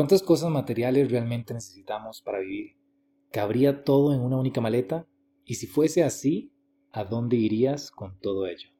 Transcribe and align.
¿Cuántas 0.00 0.22
cosas 0.22 0.50
materiales 0.50 1.10
realmente 1.10 1.52
necesitamos 1.52 2.22
para 2.22 2.38
vivir? 2.38 2.74
¿Cabría 3.30 3.84
todo 3.84 4.14
en 4.14 4.22
una 4.22 4.38
única 4.38 4.62
maleta? 4.62 5.06
Y 5.44 5.56
si 5.56 5.66
fuese 5.66 6.02
así, 6.02 6.54
¿a 6.90 7.04
dónde 7.04 7.36
irías 7.36 7.90
con 7.90 8.18
todo 8.18 8.46
ello? 8.46 8.70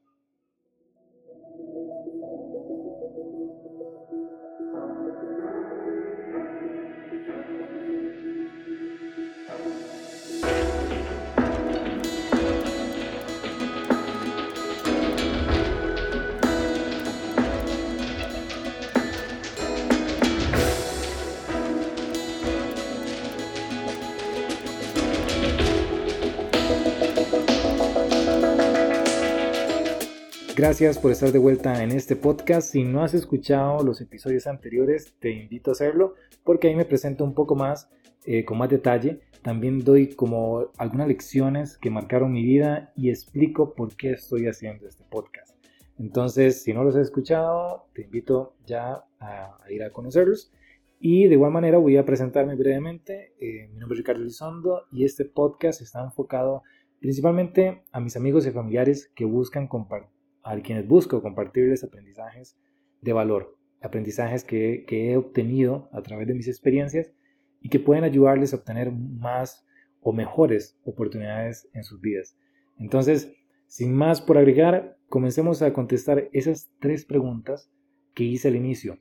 Gracias 30.61 30.99
por 30.99 31.11
estar 31.11 31.33
de 31.33 31.39
vuelta 31.39 31.83
en 31.83 31.91
este 31.91 32.17
podcast. 32.17 32.73
Si 32.73 32.85
no 32.85 33.03
has 33.03 33.15
escuchado 33.15 33.83
los 33.83 34.03
episodios 34.03 34.47
anteriores, 34.47 35.15
te 35.19 35.31
invito 35.31 35.71
a 35.71 35.73
hacerlo 35.73 36.17
porque 36.45 36.69
ahí 36.69 36.77
me 36.77 36.85
presento 36.85 37.25
un 37.25 37.33
poco 37.33 37.57
más, 37.57 37.89
eh, 38.27 38.45
con 38.45 38.59
más 38.59 38.69
detalle. 38.69 39.21
También 39.41 39.83
doy 39.83 40.09
como 40.09 40.71
algunas 40.77 41.09
lecciones 41.09 41.79
que 41.79 41.89
marcaron 41.89 42.33
mi 42.33 42.45
vida 42.45 42.93
y 42.95 43.09
explico 43.09 43.75
por 43.75 43.97
qué 43.97 44.11
estoy 44.11 44.49
haciendo 44.49 44.87
este 44.87 45.03
podcast. 45.03 45.57
Entonces, 45.99 46.63
si 46.63 46.75
no 46.75 46.85
los 46.85 46.95
has 46.95 47.07
escuchado, 47.07 47.87
te 47.95 48.03
invito 48.03 48.55
ya 48.67 49.03
a, 49.19 49.61
ir 49.71 49.83
a 49.83 49.91
conocerlos. 49.91 50.53
Y 50.99 51.27
de 51.27 51.37
igual 51.37 51.53
manera 51.53 51.79
voy 51.79 51.97
a 51.97 52.05
presentarme 52.05 52.55
brevemente. 52.55 53.33
Eh, 53.41 53.71
mi 53.73 53.79
nombre 53.79 53.95
es 53.95 54.01
Ricardo 54.01 54.21
Elizondo 54.21 54.83
y 54.93 55.07
este 55.07 55.25
podcast 55.25 55.81
está 55.81 56.05
enfocado 56.05 56.65
principalmente 57.01 57.83
a 57.93 58.01
mis 58.01 58.15
amigos 58.15 58.47
y 58.47 58.51
familiares 58.51 59.11
que 59.15 59.25
buscan 59.25 59.67
compartir 59.67 60.20
a 60.43 60.59
quienes 60.61 60.87
busco 60.87 61.23
compartirles 61.23 61.85
aprendizajes 61.85 62.57
de 63.01 63.13
valor, 63.13 63.57
aprendizajes 63.81 64.45
que, 64.45 64.85
he 64.89 65.17
obtenido 65.17 65.89
a 65.93 66.03
través 66.03 66.27
de 66.27 66.35
mis 66.35 66.49
experiencias 66.49 67.13
y 67.61 67.69
que 67.69 67.81
pueden 67.81 68.05
ayudarles 68.05 68.53
a 68.53 68.57
obtener 68.57 68.93
más 68.93 69.67
o 70.01 70.13
mejores 70.13 70.79
oportunidades 70.85 71.69
en 71.75 71.85
sus 71.85 72.01
vidas. 72.01 72.37
Entonces, 72.79 73.33
sin 73.67 73.95
más 73.95 74.21
por 74.21 74.39
agregar, 74.39 74.97
comencemos 75.09 75.63
a 75.63 75.73
contestar 75.73 76.29
esas 76.33 76.71
tres 76.81 77.05
preguntas 77.05 77.71
que 78.15 78.25
hice 78.25 78.49
al 78.49 78.57
inicio. 78.57 78.99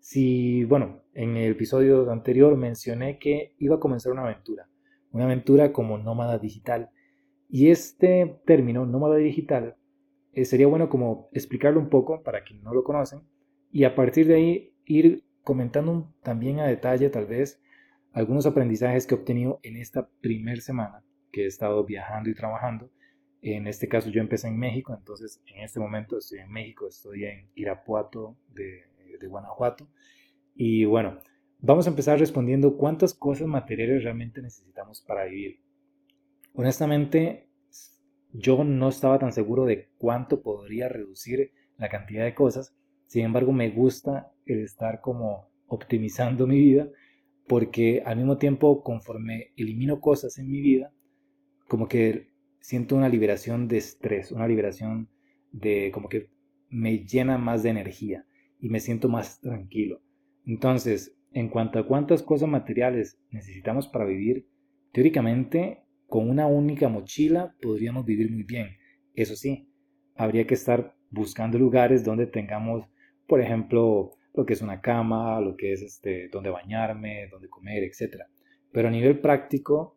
Si, 0.00 0.64
bueno, 0.64 1.02
en 1.14 1.36
el 1.36 1.52
episodio 1.52 2.10
anterior 2.10 2.56
mencioné 2.56 3.18
que 3.18 3.54
iba 3.58 3.76
a 3.76 3.80
comenzar 3.80 4.12
una 4.12 4.22
aventura, 4.22 4.68
una 5.12 5.24
aventura 5.24 5.72
como 5.72 5.96
nómada 5.98 6.38
digital. 6.38 6.90
Y 7.48 7.70
este 7.70 8.40
término, 8.44 8.84
nómada 8.84 9.16
digital, 9.16 9.76
eh, 10.32 10.44
sería 10.44 10.66
bueno 10.66 10.88
como 10.88 11.28
explicarlo 11.32 11.80
un 11.80 11.88
poco 11.88 12.22
para 12.22 12.42
quienes 12.42 12.64
no 12.64 12.74
lo 12.74 12.84
conocen 12.84 13.20
y 13.70 13.84
a 13.84 13.94
partir 13.94 14.26
de 14.26 14.34
ahí 14.34 14.74
ir 14.84 15.24
comentando 15.42 16.14
también 16.22 16.60
a 16.60 16.66
detalle 16.66 17.10
tal 17.10 17.26
vez 17.26 17.60
algunos 18.12 18.46
aprendizajes 18.46 19.06
que 19.06 19.14
he 19.14 19.18
obtenido 19.18 19.60
en 19.62 19.76
esta 19.76 20.08
primera 20.20 20.60
semana 20.60 21.02
que 21.32 21.44
he 21.44 21.46
estado 21.46 21.84
viajando 21.84 22.30
y 22.30 22.34
trabajando. 22.34 22.90
En 23.40 23.66
este 23.66 23.88
caso 23.88 24.10
yo 24.10 24.20
empecé 24.20 24.48
en 24.48 24.58
México, 24.58 24.94
entonces 24.96 25.42
en 25.46 25.62
este 25.62 25.80
momento 25.80 26.18
estoy 26.18 26.40
en 26.40 26.52
México, 26.52 26.86
estoy 26.86 27.24
en 27.24 27.48
Irapuato 27.54 28.36
de, 28.48 28.84
de 29.18 29.26
Guanajuato. 29.26 29.88
Y 30.54 30.84
bueno, 30.84 31.18
vamos 31.58 31.86
a 31.86 31.90
empezar 31.90 32.18
respondiendo 32.18 32.76
cuántas 32.76 33.14
cosas 33.14 33.48
materiales 33.48 34.04
realmente 34.04 34.42
necesitamos 34.42 35.00
para 35.00 35.24
vivir. 35.24 35.60
Honestamente, 36.52 37.48
yo 38.32 38.64
no 38.64 38.88
estaba 38.88 39.18
tan 39.18 39.32
seguro 39.32 39.64
de 39.64 39.88
cuánto 39.98 40.42
podría 40.42 40.88
reducir 40.88 41.52
la 41.76 41.88
cantidad 41.88 42.24
de 42.24 42.34
cosas. 42.34 42.74
Sin 43.06 43.24
embargo, 43.24 43.52
me 43.52 43.70
gusta 43.70 44.32
el 44.46 44.60
estar 44.60 45.00
como 45.00 45.50
optimizando 45.66 46.46
mi 46.46 46.58
vida 46.58 46.88
porque 47.46 48.02
al 48.04 48.16
mismo 48.16 48.38
tiempo 48.38 48.82
conforme 48.82 49.52
elimino 49.56 50.00
cosas 50.00 50.38
en 50.38 50.50
mi 50.50 50.60
vida, 50.60 50.92
como 51.68 51.88
que 51.88 52.30
siento 52.60 52.96
una 52.96 53.08
liberación 53.08 53.68
de 53.68 53.78
estrés, 53.78 54.32
una 54.32 54.46
liberación 54.46 55.08
de 55.50 55.90
como 55.92 56.08
que 56.08 56.30
me 56.70 57.04
llena 57.04 57.38
más 57.38 57.62
de 57.62 57.70
energía 57.70 58.24
y 58.60 58.68
me 58.68 58.80
siento 58.80 59.08
más 59.08 59.40
tranquilo. 59.40 60.00
Entonces, 60.46 61.14
en 61.32 61.48
cuanto 61.48 61.78
a 61.78 61.86
cuántas 61.86 62.22
cosas 62.22 62.48
materiales 62.48 63.18
necesitamos 63.30 63.88
para 63.88 64.04
vivir, 64.04 64.46
teóricamente 64.92 65.82
con 66.12 66.28
una 66.28 66.46
única 66.46 66.90
mochila 66.90 67.54
podríamos 67.62 68.04
vivir 68.04 68.30
muy 68.30 68.42
bien. 68.42 68.76
Eso 69.14 69.34
sí, 69.34 69.72
habría 70.14 70.46
que 70.46 70.52
estar 70.52 70.94
buscando 71.08 71.58
lugares 71.58 72.04
donde 72.04 72.26
tengamos, 72.26 72.84
por 73.26 73.40
ejemplo, 73.40 74.10
lo 74.34 74.44
que 74.44 74.52
es 74.52 74.60
una 74.60 74.82
cama, 74.82 75.40
lo 75.40 75.56
que 75.56 75.72
es 75.72 75.80
este, 75.80 76.28
donde 76.28 76.50
bañarme, 76.50 77.28
donde 77.30 77.48
comer, 77.48 77.82
etc. 77.84 78.24
Pero 78.72 78.88
a 78.88 78.90
nivel 78.90 79.20
práctico, 79.20 79.96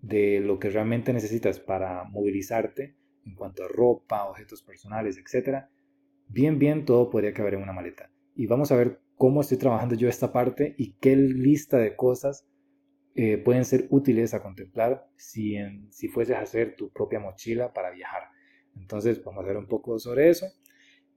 de 0.00 0.38
lo 0.38 0.60
que 0.60 0.70
realmente 0.70 1.12
necesitas 1.12 1.58
para 1.58 2.04
movilizarte 2.04 2.94
en 3.26 3.34
cuanto 3.34 3.64
a 3.64 3.68
ropa, 3.68 4.28
objetos 4.28 4.62
personales, 4.62 5.18
etc., 5.18 5.64
bien, 6.28 6.60
bien, 6.60 6.84
todo 6.84 7.10
podría 7.10 7.32
caber 7.32 7.54
en 7.54 7.62
una 7.62 7.72
maleta. 7.72 8.12
Y 8.36 8.46
vamos 8.46 8.70
a 8.70 8.76
ver 8.76 9.00
cómo 9.16 9.40
estoy 9.40 9.58
trabajando 9.58 9.96
yo 9.96 10.08
esta 10.08 10.32
parte 10.32 10.76
y 10.78 10.92
qué 11.00 11.16
lista 11.16 11.78
de 11.78 11.96
cosas 11.96 12.46
eh, 13.20 13.36
pueden 13.36 13.64
ser 13.64 13.88
útiles 13.90 14.32
a 14.32 14.40
contemplar 14.40 15.04
si, 15.16 15.56
en, 15.56 15.90
si 15.90 16.06
fueses 16.06 16.36
a 16.36 16.40
hacer 16.40 16.76
tu 16.76 16.88
propia 16.92 17.18
mochila 17.18 17.72
para 17.72 17.90
viajar. 17.90 18.22
Entonces 18.76 19.20
vamos 19.24 19.42
a 19.42 19.48
ver 19.48 19.56
un 19.56 19.66
poco 19.66 19.98
sobre 19.98 20.30
eso. 20.30 20.46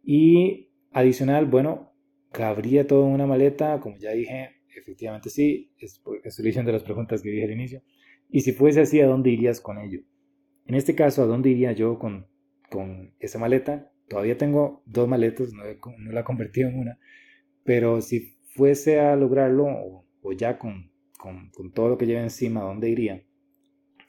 Y 0.04 0.72
adicional, 0.92 1.46
bueno, 1.46 1.94
cabría 2.32 2.88
todo 2.88 3.06
en 3.06 3.14
una 3.14 3.28
maleta, 3.28 3.80
como 3.80 3.98
ya 3.98 4.14
dije, 4.14 4.50
efectivamente 4.76 5.30
sí, 5.30 5.76
estoy 5.78 6.44
leyendo 6.44 6.72
las 6.72 6.82
preguntas 6.82 7.22
que 7.22 7.30
dije 7.30 7.44
al 7.44 7.52
inicio. 7.52 7.84
Y 8.30 8.42
si 8.42 8.52
fuese 8.52 8.82
así, 8.82 9.00
¿a 9.00 9.06
dónde 9.06 9.30
irías 9.30 9.62
con 9.62 9.78
ello? 9.78 10.00
En 10.66 10.74
este 10.74 10.96
caso, 10.96 11.22
¿a 11.22 11.28
dónde 11.28 11.52
iría 11.52 11.72
yo 11.74 12.00
con, 12.00 12.26
con 12.72 13.14
esa 13.20 13.38
maleta? 13.38 13.92
Todavía 14.08 14.40
tengo 14.40 14.82
dos 14.88 15.08
maletas, 15.08 15.54
no, 15.54 15.64
no 16.00 16.12
la 16.12 16.22
he 16.22 16.24
convertido 16.24 16.68
en 16.70 16.80
una, 16.80 16.98
pero 17.64 18.02
si 18.02 18.40
fuese 18.56 19.00
a 19.00 19.16
lograrlo 19.16 19.66
o, 19.66 20.08
o 20.24 20.32
ya 20.32 20.58
con 20.58 20.91
con, 21.22 21.72
todo 21.72 21.90
lo 21.90 21.98
que 21.98 22.06
lleva 22.06 22.22
encima, 22.22 22.62
¿dónde 22.62 22.90
iría? 22.90 23.24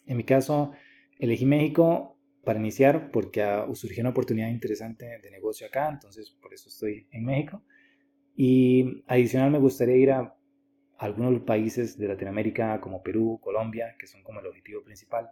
En 0.07 0.17
mi 0.17 0.25
caso, 0.25 0.73
elegí 1.19 1.47
México 1.47 2.19
para 2.43 2.59
iniciar 2.59 3.11
porque 3.13 3.45
surgió 3.75 4.01
una 4.03 4.11
oportunidad 4.11 4.49
interesante 4.49 5.07
de 5.23 5.31
negocio 5.31 5.67
acá, 5.67 5.89
entonces 5.89 6.37
por 6.43 6.53
eso 6.53 6.69
estoy 6.69 7.07
en 7.13 7.25
México. 7.25 7.63
Y 8.35 9.05
adicional 9.07 9.51
me 9.51 9.59
gustaría 9.59 9.97
ir 9.97 10.11
a 10.11 10.35
algunos 10.99 11.43
países 11.43 11.99
de 11.99 12.09
Latinoamérica 12.09 12.81
como 12.81 13.03
Perú, 13.03 13.39
Colombia, 13.43 13.95
que 13.99 14.07
son 14.07 14.23
como 14.23 14.41
el 14.41 14.47
objetivo 14.47 14.83
principal 14.83 15.29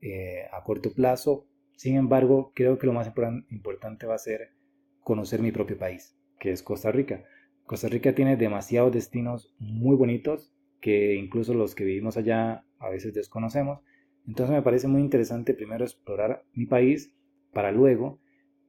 eh, 0.00 0.46
a 0.50 0.62
corto 0.64 0.92
plazo. 0.94 1.46
Sin 1.76 1.96
embargo, 1.96 2.52
creo 2.54 2.78
que 2.78 2.86
lo 2.86 2.92
más 2.92 3.12
importante 3.50 4.06
va 4.06 4.14
a 4.14 4.18
ser 4.18 4.52
conocer 5.00 5.40
mi 5.40 5.52
propio 5.52 5.78
país, 5.78 6.16
que 6.40 6.50
es 6.50 6.62
Costa 6.62 6.90
Rica. 6.90 7.24
Costa 7.66 7.88
Rica 7.88 8.14
tiene 8.14 8.36
demasiados 8.36 8.92
destinos 8.92 9.54
muy 9.58 9.94
bonitos 9.94 10.54
que 10.80 11.14
incluso 11.14 11.54
los 11.54 11.74
que 11.74 11.84
vivimos 11.84 12.16
allá 12.16 12.64
a 12.78 12.88
veces 12.88 13.14
desconocemos. 13.14 13.80
Entonces 14.26 14.54
me 14.54 14.62
parece 14.62 14.88
muy 14.88 15.00
interesante 15.00 15.54
primero 15.54 15.84
explorar 15.84 16.44
mi 16.52 16.66
país 16.66 17.14
para 17.52 17.72
luego 17.72 18.20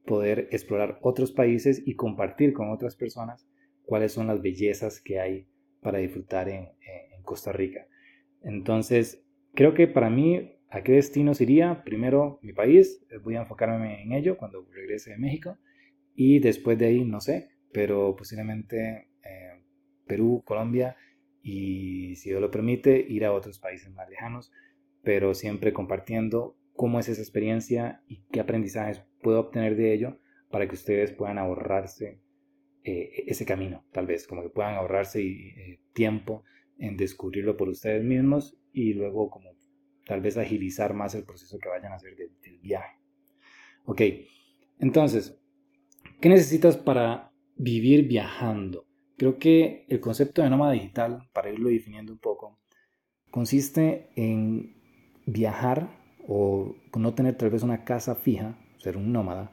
poder 0.06 0.48
explorar 0.50 0.98
otros 1.02 1.32
países 1.32 1.82
y 1.86 1.94
compartir 1.94 2.52
con 2.52 2.70
otras 2.70 2.96
personas 2.96 3.46
cuáles 3.84 4.12
son 4.12 4.26
las 4.26 4.40
bellezas 4.40 5.00
que 5.00 5.20
hay 5.20 5.46
para 5.80 5.98
disfrutar 5.98 6.48
en, 6.48 6.68
Costa 7.22 7.52
Rica. 7.52 7.86
Entonces, 8.42 9.24
creo 9.54 9.72
que 9.72 9.86
para 9.86 10.10
mí, 10.10 10.58
¿a 10.68 10.82
qué 10.82 10.92
destinos 10.92 11.40
iría? 11.40 11.84
Primero 11.84 12.40
mi 12.42 12.52
país, 12.52 13.06
voy 13.22 13.36
a 13.36 13.42
enfocarme 13.42 14.02
en 14.02 14.12
ello 14.12 14.36
cuando 14.36 14.66
regrese 14.72 15.10
de 15.10 15.18
México 15.18 15.56
y 16.16 16.40
después 16.40 16.76
de 16.76 16.86
ahí, 16.86 17.04
no 17.04 17.20
sé, 17.20 17.50
pero 17.72 18.16
posiblemente 18.16 19.10
eh, 19.22 19.62
Perú, 20.08 20.42
Colombia 20.44 20.96
y 21.42 22.16
si 22.16 22.30
Dios 22.30 22.40
lo 22.40 22.50
permite, 22.50 23.04
ir 23.08 23.24
a 23.24 23.32
otros 23.32 23.58
países 23.58 23.92
más 23.92 24.08
lejanos, 24.08 24.52
pero 25.02 25.34
siempre 25.34 25.72
compartiendo 25.72 26.56
cómo 26.74 26.98
es 26.98 27.08
esa 27.08 27.22
experiencia 27.22 28.02
y 28.06 28.22
qué 28.30 28.40
aprendizajes 28.40 29.02
puedo 29.22 29.40
obtener 29.40 29.76
de 29.76 29.92
ello 29.92 30.18
para 30.50 30.68
que 30.68 30.74
ustedes 30.74 31.12
puedan 31.12 31.38
ahorrarse 31.38 32.20
eh, 32.84 33.24
ese 33.26 33.44
camino, 33.44 33.84
tal 33.92 34.06
vez, 34.06 34.26
como 34.26 34.42
que 34.42 34.48
puedan 34.48 34.74
ahorrarse 34.74 35.22
eh, 35.22 35.80
tiempo 35.92 36.44
en 36.78 36.96
descubrirlo 36.96 37.56
por 37.56 37.68
ustedes 37.68 38.02
mismos 38.02 38.58
y 38.72 38.94
luego 38.94 39.30
como 39.30 39.50
tal 40.06 40.20
vez 40.20 40.36
agilizar 40.36 40.94
más 40.94 41.14
el 41.14 41.24
proceso 41.24 41.58
que 41.58 41.68
vayan 41.68 41.92
a 41.92 41.96
hacer 41.96 42.16
del 42.16 42.58
viaje. 42.60 42.96
Ok, 43.84 44.02
entonces, 44.78 45.38
¿qué 46.20 46.28
necesitas 46.28 46.76
para 46.76 47.32
vivir 47.56 48.08
viajando? 48.08 48.89
Creo 49.20 49.38
que 49.38 49.84
el 49.90 50.00
concepto 50.00 50.40
de 50.40 50.48
nómada 50.48 50.72
digital, 50.72 51.28
para 51.34 51.50
irlo 51.50 51.68
definiendo 51.68 52.10
un 52.10 52.18
poco, 52.18 52.56
consiste 53.30 54.08
en 54.16 54.72
viajar 55.26 55.90
o 56.26 56.74
no 56.96 57.12
tener 57.12 57.36
tal 57.36 57.50
vez 57.50 57.62
una 57.62 57.84
casa 57.84 58.14
fija, 58.14 58.56
ser 58.78 58.96
un 58.96 59.12
nómada, 59.12 59.52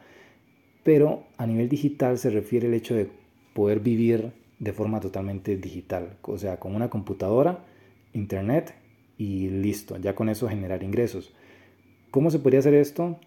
pero 0.86 1.26
a 1.36 1.46
nivel 1.46 1.68
digital 1.68 2.18
se 2.18 2.30
refiere 2.30 2.68
el 2.68 2.76
hecho 2.76 2.96
de 2.96 3.12
poder 3.54 3.82
vivir 3.82 4.32
de 4.58 4.72
forma 4.72 5.02
totalmente 5.02 5.58
digital, 5.58 6.18
o 6.22 6.38
sea, 6.38 6.62
con 6.62 6.74
una 6.74 6.90
computadora, 6.90 7.66
internet 8.14 8.74
y 9.18 9.50
listo, 9.50 9.98
ya 9.98 10.16
con 10.16 10.30
eso 10.30 10.48
generar 10.48 10.82
ingresos. 10.82 11.34
¿Cómo 12.10 12.32
se 12.32 12.40
podría 12.40 12.62
hacer 12.62 12.74
esto? 12.74 13.20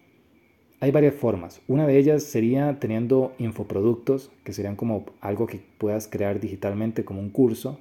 Hay 0.83 0.89
varias 0.89 1.13
formas. 1.13 1.61
Una 1.67 1.85
de 1.85 1.95
ellas 1.99 2.23
sería 2.23 2.79
teniendo 2.79 3.33
infoproductos, 3.37 4.31
que 4.43 4.51
serían 4.51 4.75
como 4.75 5.05
algo 5.21 5.45
que 5.45 5.61
puedas 5.77 6.07
crear 6.07 6.39
digitalmente 6.39 7.05
como 7.05 7.21
un 7.21 7.29
curso 7.29 7.77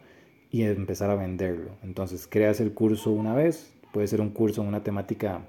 y 0.50 0.64
empezar 0.64 1.08
a 1.08 1.14
venderlo. 1.14 1.70
Entonces 1.82 2.26
creas 2.28 2.60
el 2.60 2.74
curso 2.74 3.10
una 3.10 3.34
vez, 3.34 3.72
puede 3.94 4.06
ser 4.06 4.20
un 4.20 4.28
curso 4.28 4.60
en 4.60 4.68
una 4.68 4.84
temática 4.84 5.40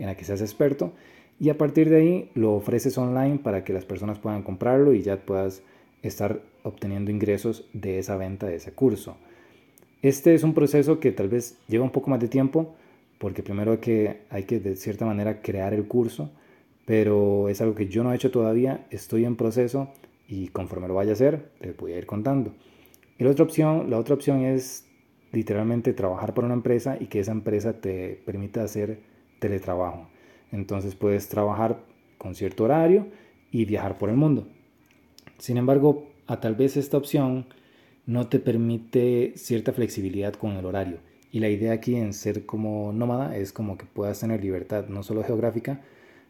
en 0.00 0.06
la 0.06 0.16
que 0.16 0.24
seas 0.24 0.40
experto 0.40 0.92
y 1.38 1.50
a 1.50 1.56
partir 1.56 1.90
de 1.90 1.96
ahí 1.96 2.30
lo 2.34 2.54
ofreces 2.54 2.98
online 2.98 3.38
para 3.38 3.62
que 3.62 3.72
las 3.72 3.84
personas 3.84 4.18
puedan 4.18 4.42
comprarlo 4.42 4.92
y 4.92 5.02
ya 5.02 5.16
puedas 5.16 5.62
estar 6.02 6.42
obteniendo 6.64 7.12
ingresos 7.12 7.68
de 7.72 8.00
esa 8.00 8.16
venta 8.16 8.48
de 8.48 8.56
ese 8.56 8.72
curso. 8.72 9.16
Este 10.02 10.34
es 10.34 10.42
un 10.42 10.54
proceso 10.54 10.98
que 10.98 11.12
tal 11.12 11.28
vez 11.28 11.56
lleva 11.68 11.84
un 11.84 11.92
poco 11.92 12.10
más 12.10 12.18
de 12.18 12.26
tiempo 12.26 12.74
porque 13.18 13.44
primero 13.44 13.80
que, 13.80 14.22
hay 14.28 14.42
que 14.42 14.58
de 14.58 14.74
cierta 14.74 15.06
manera 15.06 15.40
crear 15.40 15.72
el 15.72 15.86
curso 15.86 16.32
pero 16.84 17.48
es 17.48 17.60
algo 17.60 17.74
que 17.74 17.88
yo 17.88 18.02
no 18.02 18.12
he 18.12 18.16
hecho 18.16 18.30
todavía, 18.30 18.86
estoy 18.90 19.24
en 19.24 19.36
proceso 19.36 19.92
y 20.28 20.48
conforme 20.48 20.88
lo 20.88 20.94
vaya 20.94 21.10
a 21.10 21.14
hacer, 21.14 21.50
les 21.60 21.76
voy 21.76 21.92
a 21.92 21.98
ir 21.98 22.06
contando. 22.06 22.54
Y 23.18 23.24
la 23.24 23.30
otra 23.30 23.44
opción, 23.44 23.90
la 23.90 23.98
otra 23.98 24.14
opción 24.14 24.44
es 24.44 24.86
literalmente 25.32 25.92
trabajar 25.92 26.34
para 26.34 26.46
una 26.46 26.54
empresa 26.54 26.96
y 26.98 27.06
que 27.06 27.20
esa 27.20 27.32
empresa 27.32 27.80
te 27.80 28.20
permita 28.24 28.62
hacer 28.62 29.00
teletrabajo. 29.38 30.08
Entonces 30.52 30.94
puedes 30.94 31.28
trabajar 31.28 31.84
con 32.18 32.34
cierto 32.34 32.64
horario 32.64 33.08
y 33.50 33.64
viajar 33.64 33.98
por 33.98 34.10
el 34.10 34.16
mundo. 34.16 34.48
Sin 35.38 35.56
embargo, 35.56 36.08
a 36.26 36.40
tal 36.40 36.54
vez 36.54 36.76
esta 36.76 36.96
opción 36.96 37.46
no 38.06 38.28
te 38.28 38.38
permite 38.38 39.32
cierta 39.36 39.72
flexibilidad 39.72 40.34
con 40.34 40.52
el 40.52 40.66
horario. 40.66 40.98
Y 41.32 41.40
la 41.40 41.48
idea 41.48 41.72
aquí 41.72 41.94
en 41.94 42.12
ser 42.12 42.44
como 42.44 42.92
nómada 42.92 43.36
es 43.36 43.52
como 43.52 43.78
que 43.78 43.86
puedas 43.86 44.20
tener 44.20 44.42
libertad 44.42 44.86
no 44.88 45.02
solo 45.02 45.22
geográfica, 45.22 45.80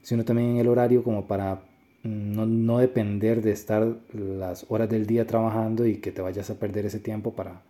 sino 0.03 0.25
también 0.25 0.51
en 0.51 0.57
el 0.59 0.69
horario 0.69 1.03
como 1.03 1.27
para 1.27 1.63
mm, 2.03 2.33
no, 2.33 2.47
no, 2.47 2.79
depender 2.79 3.43
de 3.43 3.53
estar 3.53 3.87
las 4.13 4.67
horas 4.69 4.89
del 4.89 5.07
día 5.07 5.27
trabajando 5.27 5.87
y 5.87 5.97
que 5.97 6.13
te 6.13 6.23
vayas 6.23 6.51
a 6.51 6.59
perder 6.59 6.87
ese 6.87 7.01
tiempo 7.01 7.33
para, 7.35 7.63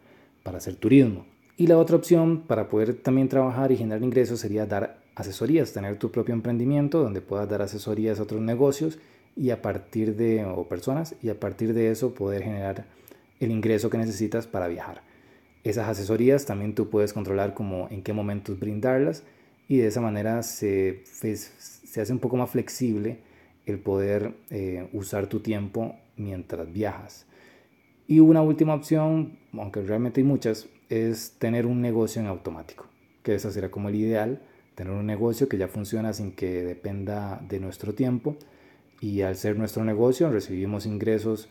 para 0.43 0.59
hacer 0.59 0.77
turismo. 0.77 1.27
Y 1.57 1.67
la 1.67 1.79
otra 1.79 1.97
opción 1.97 2.45
para 2.47 2.69
poder 2.69 2.95
también 2.95 3.29
trabajar 3.29 3.71
y 3.71 3.77
generar 3.77 4.03
ingresos 4.03 4.41
sería 4.41 4.67
dar 4.67 4.99
asesorías, 5.15 5.73
tener 5.73 5.99
tu 5.99 6.11
propio 6.11 6.35
emprendimiento 6.35 7.03
donde 7.03 7.21
puedas 7.21 7.49
dar 7.49 7.63
asesorías 7.63 8.19
a 8.19 8.23
otros 8.23 8.41
negocios 8.41 8.99
y 9.37 9.51
a 9.51 9.63
partir 9.63 10.17
de 10.17 10.45
o 10.45 10.65
personas 10.69 11.15
y 11.23 11.29
a 11.29 11.39
partir 11.39 11.75
de 11.75 11.91
eso 11.91 12.15
poder 12.15 12.43
generar 12.43 12.87
el 13.41 13.51
ingreso 13.51 13.91
que 13.91 13.99
necesitas 13.99 14.47
para 14.47 14.69
viajar. 14.69 15.03
Esas 15.63 15.89
asesorías 15.89 16.47
también 16.47 16.75
tú 16.75 16.89
puedes 16.89 17.13
controlar 17.13 17.55
como 17.55 17.89
en 17.91 18.03
qué 18.03 18.13
momentos 18.13 18.59
brindarlas 18.59 19.23
y 19.69 19.79
de 19.79 19.89
esa 19.89 20.01
manera 20.01 20.43
se, 20.43 21.03
se 21.05 21.37
hace 21.99 22.13
un 22.13 22.19
poco 22.19 22.37
más 22.37 22.51
flexible 22.51 23.19
el 23.67 23.79
poder 23.79 24.35
eh, 24.51 24.89
usar 24.93 25.27
tu 25.27 25.41
tiempo 25.41 25.97
mientras 26.17 26.73
viajas. 26.73 27.27
Y 28.07 28.21
una 28.21 28.43
última 28.43 28.75
opción, 28.75 29.39
aunque 29.53 29.83
realmente 29.83 30.21
hay 30.21 30.27
muchas, 30.27 30.69
es 30.89 31.37
tener 31.39 31.67
un 31.67 31.81
negocio 31.81 32.21
en 32.21 32.29
automático, 32.29 32.87
que 33.23 33.35
esa 33.35 33.51
será 33.51 33.71
como 33.71 33.89
el 33.89 33.95
ideal, 33.95 34.43
tener 34.75 34.93
un 34.93 35.07
negocio 35.07 35.49
que 35.49 35.59
ya 35.59 35.69
funciona 35.69 36.13
sin 36.13 36.33
que 36.33 36.63
dependa 36.63 37.41
de 37.49 37.61
nuestro 37.61 37.95
tiempo 37.95 38.37
y 39.01 39.23
al 39.23 39.37
ser 39.37 39.57
nuestro 39.57 39.85
negocio 39.85 40.31
recibimos 40.31 40.87
ingresos 40.87 41.49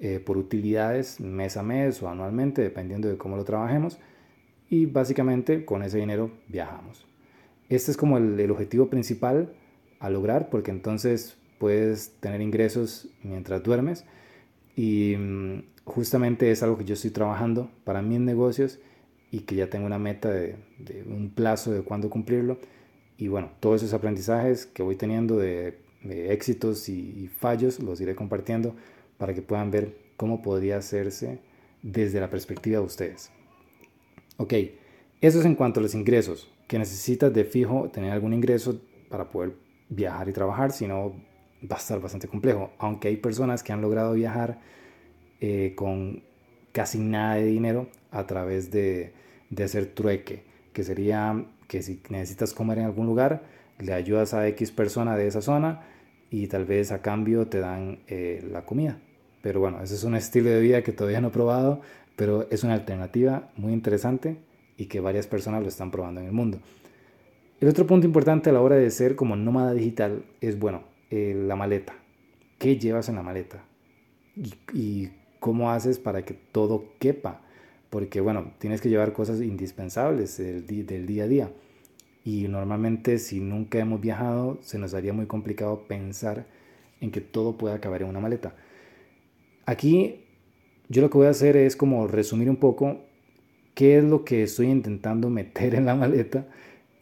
eh, 0.00 0.20
por 0.20 0.36
utilidades 0.36 1.20
mes 1.20 1.56
a 1.56 1.62
mes 1.62 2.02
o 2.02 2.08
anualmente, 2.08 2.62
dependiendo 2.62 3.08
de 3.08 3.16
cómo 3.16 3.36
lo 3.36 3.44
trabajemos 3.44 3.98
y 4.68 4.86
básicamente 4.86 5.64
con 5.64 5.82
ese 5.82 5.98
dinero 5.98 6.30
viajamos. 6.48 7.06
Este 7.68 7.90
es 7.90 7.96
como 7.96 8.18
el, 8.18 8.50
objetivo 8.50 8.88
principal 8.88 9.54
a 10.02 10.10
lograr 10.10 10.50
porque 10.50 10.72
entonces 10.72 11.36
puedes 11.58 12.14
tener 12.18 12.40
ingresos 12.42 13.08
mientras 13.22 13.62
duermes. 13.62 14.04
Y 14.74 15.14
mm, 15.16 15.62
justamente 15.84 16.50
es 16.50 16.62
algo 16.62 16.76
que 16.76 16.84
yo 16.84 16.94
estoy 16.94 17.10
trabajando 17.10 17.70
para 17.84 18.02
mis 18.02 18.18
negocios 18.18 18.80
y 19.30 19.40
que 19.40 19.54
ya 19.54 19.70
tengo 19.70 19.86
una 19.86 20.00
meta 20.00 20.28
de, 20.28 20.56
un 21.06 21.30
plazo 21.30 21.70
de 21.70 21.82
cuándo 21.82 22.10
cumplirlo. 22.10 22.58
Y 23.16 23.28
bueno, 23.28 23.52
todos 23.60 23.82
esos 23.82 23.94
aprendizajes 23.94 24.66
que 24.66 24.82
voy 24.82 24.96
teniendo 24.96 25.36
de, 25.36 25.78
éxitos 26.04 26.88
y, 26.88 27.30
fallos 27.38 27.78
los 27.78 28.00
iré 28.00 28.16
compartiendo 28.16 28.74
para 29.16 29.34
que 29.34 29.40
puedan 29.40 29.70
ver 29.70 29.96
cómo 30.16 30.42
podría 30.42 30.78
hacerse 30.78 31.38
desde 31.80 32.18
la 32.18 32.28
perspectiva 32.28 32.80
de 32.80 32.86
ustedes. 32.86 33.30
Ok, 34.36 34.54
eso 35.20 35.38
es 35.38 35.44
en 35.44 35.54
cuanto 35.54 35.78
a 35.78 35.82
los 35.84 35.94
ingresos. 35.94 36.50
Que 36.66 36.78
necesitas 36.80 37.32
de 37.32 37.44
fijo 37.44 37.88
tener 37.92 38.10
algún 38.10 38.32
ingreso 38.32 38.80
para 39.08 39.28
poder 39.28 39.52
viajar 39.94 40.28
y 40.28 40.32
trabajar, 40.32 40.72
si 40.72 40.86
no 40.86 41.14
va 41.70 41.76
a 41.76 41.78
estar 41.78 42.00
bastante 42.00 42.28
complejo. 42.28 42.70
Aunque 42.78 43.08
hay 43.08 43.16
personas 43.16 43.62
que 43.62 43.72
han 43.72 43.80
logrado 43.80 44.14
viajar 44.14 44.58
eh, 45.40 45.74
con 45.76 46.22
casi 46.72 46.98
nada 46.98 47.36
de 47.36 47.44
dinero 47.44 47.88
a 48.10 48.26
través 48.26 48.70
de, 48.70 49.12
de 49.50 49.64
hacer 49.64 49.86
trueque, 49.86 50.44
que 50.72 50.84
sería 50.84 51.44
que 51.68 51.82
si 51.82 52.00
necesitas 52.08 52.52
comer 52.52 52.78
en 52.78 52.84
algún 52.86 53.06
lugar, 53.06 53.42
le 53.78 53.92
ayudas 53.92 54.34
a 54.34 54.46
X 54.48 54.70
persona 54.70 55.16
de 55.16 55.26
esa 55.26 55.42
zona 55.42 55.82
y 56.30 56.46
tal 56.46 56.64
vez 56.64 56.92
a 56.92 57.02
cambio 57.02 57.46
te 57.48 57.60
dan 57.60 58.00
eh, 58.06 58.46
la 58.50 58.64
comida. 58.64 58.98
Pero 59.42 59.60
bueno, 59.60 59.82
ese 59.82 59.94
es 59.94 60.04
un 60.04 60.14
estilo 60.14 60.50
de 60.50 60.60
vida 60.60 60.82
que 60.82 60.92
todavía 60.92 61.20
no 61.20 61.28
he 61.28 61.32
probado, 61.32 61.80
pero 62.16 62.48
es 62.50 62.64
una 62.64 62.74
alternativa 62.74 63.50
muy 63.56 63.72
interesante 63.72 64.38
y 64.76 64.86
que 64.86 65.00
varias 65.00 65.26
personas 65.26 65.62
lo 65.62 65.68
están 65.68 65.90
probando 65.90 66.20
en 66.20 66.26
el 66.26 66.32
mundo. 66.32 66.58
El 67.62 67.68
otro 67.68 67.86
punto 67.86 68.08
importante 68.08 68.50
a 68.50 68.52
la 68.52 68.60
hora 68.60 68.74
de 68.74 68.90
ser 68.90 69.14
como 69.14 69.36
nómada 69.36 69.72
digital 69.72 70.24
es, 70.40 70.58
bueno, 70.58 70.82
eh, 71.10 71.32
la 71.46 71.54
maleta. 71.54 71.94
¿Qué 72.58 72.76
llevas 72.76 73.08
en 73.08 73.14
la 73.14 73.22
maleta? 73.22 73.64
Y, 74.74 75.10
cómo 75.38 75.70
haces 75.70 76.00
para 76.00 76.24
que 76.24 76.34
todo 76.34 76.86
quepa. 76.98 77.40
Porque, 77.88 78.20
bueno, 78.20 78.50
tienes 78.58 78.80
que 78.80 78.88
llevar 78.88 79.12
cosas 79.12 79.40
indispensables 79.40 80.38
del, 80.38 80.66
del 80.66 81.06
día 81.06 81.22
a 81.22 81.28
día. 81.28 81.52
Y 82.24 82.48
normalmente 82.48 83.18
si 83.18 83.38
nunca 83.38 83.78
hemos 83.78 84.00
viajado, 84.00 84.58
se 84.60 84.80
nos 84.80 84.92
haría 84.92 85.12
muy 85.12 85.26
complicado 85.26 85.86
pensar 85.86 86.46
en 87.00 87.12
que 87.12 87.20
todo 87.20 87.58
pueda 87.58 87.80
caber 87.80 88.02
en 88.02 88.08
una 88.08 88.18
maleta. 88.18 88.56
Aquí 89.66 90.24
yo 90.88 91.00
lo 91.00 91.10
que 91.10 91.18
voy 91.18 91.28
a 91.28 91.30
hacer 91.30 91.56
es 91.56 91.76
como 91.76 92.08
resumir 92.08 92.50
un 92.50 92.56
poco 92.56 93.02
qué 93.76 93.98
es 93.98 94.04
lo 94.04 94.24
que 94.24 94.42
estoy 94.42 94.66
intentando 94.66 95.30
meter 95.30 95.76
en 95.76 95.86
la 95.86 95.94
maleta 95.94 96.48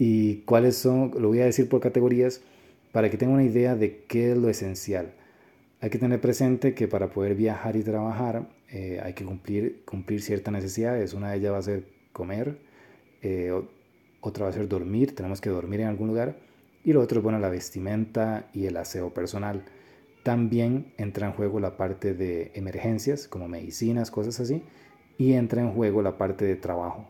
y 0.02 0.36
cuáles 0.46 0.76
son, 0.76 1.12
lo 1.18 1.28
voy 1.28 1.40
a 1.40 1.44
decir 1.44 1.68
por 1.68 1.82
categorías 1.82 2.40
para 2.90 3.10
que 3.10 3.18
tengan 3.18 3.34
una 3.34 3.44
idea 3.44 3.76
de 3.76 4.04
qué 4.08 4.32
es 4.32 4.38
lo 4.38 4.48
esencial. 4.48 5.12
Hay 5.82 5.90
que 5.90 5.98
tener 5.98 6.22
presente 6.22 6.72
que 6.72 6.88
para 6.88 7.10
poder 7.10 7.34
viajar 7.34 7.76
y 7.76 7.82
trabajar 7.82 8.48
eh, 8.70 8.98
hay 9.02 9.12
que 9.12 9.26
cumplir, 9.26 9.82
cumplir 9.84 10.22
ciertas 10.22 10.52
necesidades. 10.54 11.12
Una 11.12 11.30
de 11.30 11.36
ellas 11.36 11.52
va 11.52 11.58
a 11.58 11.62
ser 11.62 11.84
comer, 12.14 12.56
eh, 13.20 13.52
otra 14.22 14.44
va 14.44 14.50
a 14.50 14.54
ser 14.54 14.68
dormir, 14.68 15.14
tenemos 15.14 15.42
que 15.42 15.50
dormir 15.50 15.80
en 15.80 15.88
algún 15.88 16.08
lugar. 16.08 16.38
Y 16.82 16.94
lo 16.94 17.02
otro 17.02 17.20
bueno, 17.20 17.38
la 17.38 17.50
vestimenta 17.50 18.48
y 18.54 18.64
el 18.64 18.78
aseo 18.78 19.12
personal. 19.12 19.64
También 20.22 20.94
entra 20.96 21.26
en 21.26 21.34
juego 21.34 21.60
la 21.60 21.76
parte 21.76 22.14
de 22.14 22.52
emergencias, 22.54 23.28
como 23.28 23.48
medicinas, 23.48 24.10
cosas 24.10 24.40
así 24.40 24.62
y 25.18 25.34
entra 25.34 25.60
en 25.60 25.74
juego 25.74 26.00
la 26.00 26.16
parte 26.16 26.46
de 26.46 26.56
trabajo, 26.56 27.06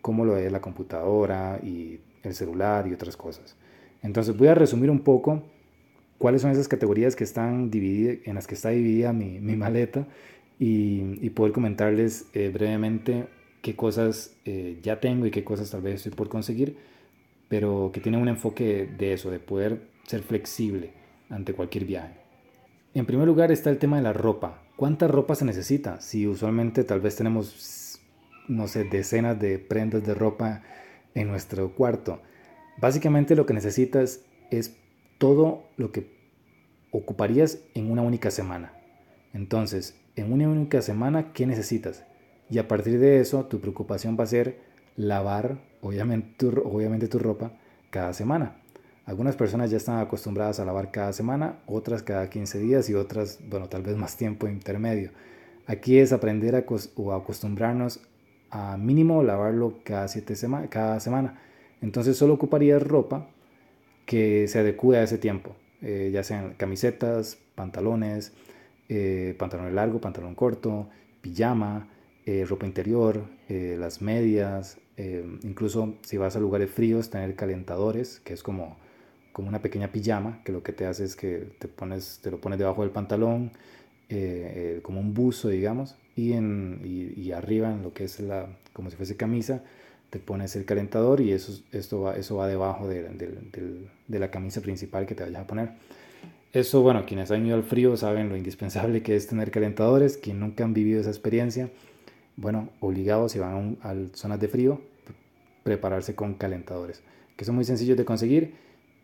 como 0.00 0.24
lo 0.24 0.36
es 0.36 0.52
la 0.52 0.60
computadora 0.60 1.58
y 1.60 1.98
el 2.22 2.34
celular 2.34 2.86
y 2.86 2.92
otras 2.92 3.16
cosas. 3.16 3.56
Entonces 4.02 4.36
voy 4.36 4.48
a 4.48 4.54
resumir 4.54 4.90
un 4.90 5.00
poco 5.00 5.42
cuáles 6.18 6.42
son 6.42 6.50
esas 6.50 6.68
categorías 6.68 7.16
que 7.16 7.24
están 7.24 7.70
divididas, 7.70 8.18
en 8.24 8.34
las 8.34 8.46
que 8.46 8.54
está 8.54 8.70
dividida 8.70 9.12
mi, 9.12 9.38
maleta 9.56 10.06
y, 10.58 11.30
poder 11.30 11.52
comentarles 11.52 12.26
eh, 12.34 12.50
brevemente 12.52 13.26
qué 13.62 13.76
cosas 13.76 14.36
eh, 14.44 14.78
ya 14.82 15.00
tengo 15.00 15.26
y 15.26 15.30
qué 15.30 15.44
cosas 15.44 15.70
tal 15.70 15.82
vez 15.82 15.96
estoy 15.96 16.12
por 16.12 16.28
conseguir, 16.28 16.76
pero 17.48 17.90
que 17.92 18.00
tienen 18.00 18.20
un 18.20 18.28
enfoque 18.28 18.88
de 18.98 19.12
eso, 19.12 19.30
de 19.30 19.38
poder 19.38 19.88
ser 20.06 20.22
flexible 20.22 20.92
ante 21.28 21.52
cualquier 21.54 21.84
viaje. 21.84 22.14
En 22.94 23.06
primer 23.06 23.26
lugar 23.26 23.52
está 23.52 23.70
el 23.70 23.78
tema 23.78 23.96
de 23.96 24.02
la 24.02 24.12
ropa. 24.12 24.62
¿Cuánta 24.76 25.06
ropa 25.06 25.34
se 25.34 25.44
necesita? 25.44 26.00
Si 26.00 26.26
usualmente 26.26 26.84
tal 26.84 27.00
vez 27.00 27.16
tenemos, 27.16 28.00
no 28.48 28.66
sé, 28.66 28.84
decenas 28.84 29.38
de 29.38 29.58
prendas 29.58 30.04
de 30.04 30.14
ropa 30.14 30.62
en 31.14 31.28
nuestro 31.28 31.74
cuarto. 31.74 32.20
Básicamente 32.80 33.36
lo 33.36 33.46
que 33.46 33.54
necesitas 33.54 34.20
es 34.50 34.76
todo 35.18 35.68
lo 35.76 35.92
que 35.92 36.18
ocuparías 36.90 37.58
en 37.74 37.90
una 37.90 38.02
única 38.02 38.30
semana. 38.30 38.72
Entonces, 39.32 39.96
en 40.16 40.32
una 40.32 40.48
única 40.48 40.82
semana 40.82 41.32
qué 41.32 41.46
necesitas. 41.46 42.04
Y 42.48 42.58
a 42.58 42.66
partir 42.66 42.98
de 42.98 43.20
eso, 43.20 43.44
tu 43.46 43.60
preocupación 43.60 44.16
va 44.18 44.24
a 44.24 44.28
ser 44.28 44.60
lavar, 44.96 45.58
obviamente, 45.82 46.34
tu, 46.36 46.48
obviamente 46.60 47.06
tu 47.06 47.18
ropa 47.18 47.52
cada 47.90 48.12
semana. 48.12 48.56
Algunas 49.06 49.36
personas 49.36 49.70
ya 49.70 49.76
están 49.76 49.98
acostumbradas 49.98 50.60
a 50.60 50.64
lavar 50.64 50.90
cada 50.90 51.12
semana, 51.12 51.60
otras 51.66 52.02
cada 52.02 52.28
15 52.28 52.58
días 52.58 52.88
y 52.90 52.94
otras, 52.94 53.38
bueno, 53.48 53.68
tal 53.68 53.82
vez 53.82 53.96
más 53.96 54.16
tiempo 54.16 54.46
intermedio. 54.46 55.10
Aquí 55.66 55.98
es 55.98 56.12
aprender 56.12 56.56
a 56.56 56.64
o 56.96 57.12
acostumbrarnos 57.12 58.00
a 58.50 58.76
mínimo 58.76 59.22
lavarlo 59.22 59.78
cada, 59.84 60.08
siete 60.08 60.34
cada 60.68 61.00
semana. 61.00 61.40
Entonces 61.82 62.16
solo 62.16 62.34
ocuparías 62.34 62.82
ropa 62.82 63.28
que 64.06 64.48
se 64.48 64.58
adecue 64.58 64.98
a 64.98 65.04
ese 65.04 65.18
tiempo, 65.18 65.54
eh, 65.82 66.10
ya 66.12 66.24
sean 66.24 66.54
camisetas, 66.54 67.38
pantalones, 67.54 68.32
eh, 68.88 69.34
pantalón 69.38 69.74
largo, 69.74 70.00
pantalón 70.00 70.34
corto, 70.34 70.88
pijama, 71.22 71.88
eh, 72.26 72.44
ropa 72.44 72.66
interior, 72.66 73.24
las 73.48 74.00
medias, 74.00 74.78
incluso 75.42 75.96
si 76.02 76.16
vas 76.16 76.36
a 76.36 76.40
lugares 76.40 76.70
fríos, 76.70 77.10
tener 77.10 77.34
calentadores, 77.34 78.20
que 78.20 78.32
es 78.32 78.44
como, 78.44 78.76
como 79.32 79.48
una 79.48 79.60
pequeña 79.60 79.90
pijama, 79.90 80.40
que 80.44 80.52
lo 80.52 80.62
que 80.62 80.72
te 80.72 80.86
hace 80.86 81.04
es 81.04 81.16
que 81.16 81.48
te, 81.58 81.66
pones, 81.66 82.20
te 82.22 82.30
lo 82.30 82.40
pones 82.40 82.60
debajo 82.60 82.82
del 82.82 82.92
pantalón, 82.92 83.50
como 84.82 85.00
un 85.00 85.14
buzo, 85.14 85.48
digamos, 85.48 85.96
y, 86.28 87.32
arriba 87.32 87.70
en 87.70 87.82
lo 87.82 87.92
que 87.92 88.04
es 88.04 88.20
la, 88.20 88.46
como 88.72 88.90
si 88.90 88.96
fuese 88.96 89.16
camisa, 89.16 89.62
te 90.10 90.18
pones 90.18 90.56
el 90.56 90.64
calentador 90.64 91.20
y 91.20 91.32
eso, 91.32 91.62
esto 91.72 92.02
va, 92.02 92.16
eso 92.16 92.36
va 92.36 92.48
debajo 92.48 92.88
de, 92.88 93.88
la 94.08 94.30
camisa 94.30 94.60
principal 94.60 95.06
que 95.06 95.14
te 95.14 95.22
vayas 95.22 95.42
a 95.42 95.46
poner. 95.46 95.70
Eso, 96.52 96.82
bueno, 96.82 97.06
quienes 97.06 97.30
han 97.30 97.46
ido 97.46 97.54
al 97.54 97.62
frío 97.62 97.96
saben 97.96 98.28
lo 98.28 98.36
indispensable 98.36 99.02
que 99.02 99.14
es 99.14 99.28
tener 99.28 99.52
calentadores. 99.52 100.16
Quienes 100.16 100.40
nunca 100.40 100.64
han 100.64 100.74
vivido 100.74 101.00
esa 101.00 101.10
experiencia, 101.10 101.70
bueno, 102.36 102.70
obligados 102.80 103.32
si 103.32 103.38
van 103.38 103.78
a, 103.82 103.94
zonas 104.14 104.40
de 104.40 104.48
frío, 104.48 104.80
prepararse 105.62 106.16
con 106.16 106.34
calentadores, 106.34 107.02
que 107.36 107.44
son 107.44 107.54
muy 107.54 107.64
sencillos 107.64 107.96
de 107.96 108.04
conseguir. 108.04 108.54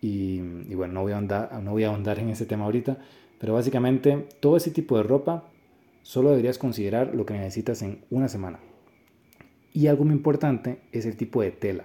Y, 0.02 0.40
bueno, 0.74 0.94
no 0.94 1.02
voy, 1.02 1.12
a 1.12 1.18
andar, 1.18 1.62
no 1.62 1.70
voy 1.70 1.84
a 1.84 1.88
ahondar 1.88 2.18
en 2.18 2.30
ese 2.30 2.46
tema 2.46 2.64
ahorita, 2.64 2.98
pero 3.38 3.54
básicamente 3.54 4.26
todo 4.40 4.56
ese 4.56 4.70
tipo 4.70 4.96
de 4.96 5.04
ropa 5.04 5.48
solo 6.06 6.30
deberías 6.30 6.56
considerar 6.56 7.16
lo 7.16 7.26
que 7.26 7.34
necesitas 7.34 7.82
en 7.82 7.98
una 8.10 8.28
semana. 8.28 8.60
Y 9.72 9.88
algo 9.88 10.04
muy 10.04 10.14
importante 10.14 10.78
es 10.92 11.04
el 11.04 11.16
tipo 11.16 11.42
de 11.42 11.50
tela. 11.50 11.84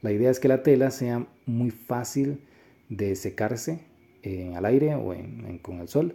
La 0.00 0.10
idea 0.10 0.30
es 0.30 0.40
que 0.40 0.48
la 0.48 0.62
tela 0.62 0.90
sea 0.90 1.26
muy 1.44 1.70
fácil 1.70 2.40
de 2.88 3.14
secarse 3.14 3.80
en 4.22 4.56
al 4.56 4.64
aire 4.64 4.94
o 4.94 5.14
con 5.60 5.80
el 5.80 5.88
sol 5.88 6.14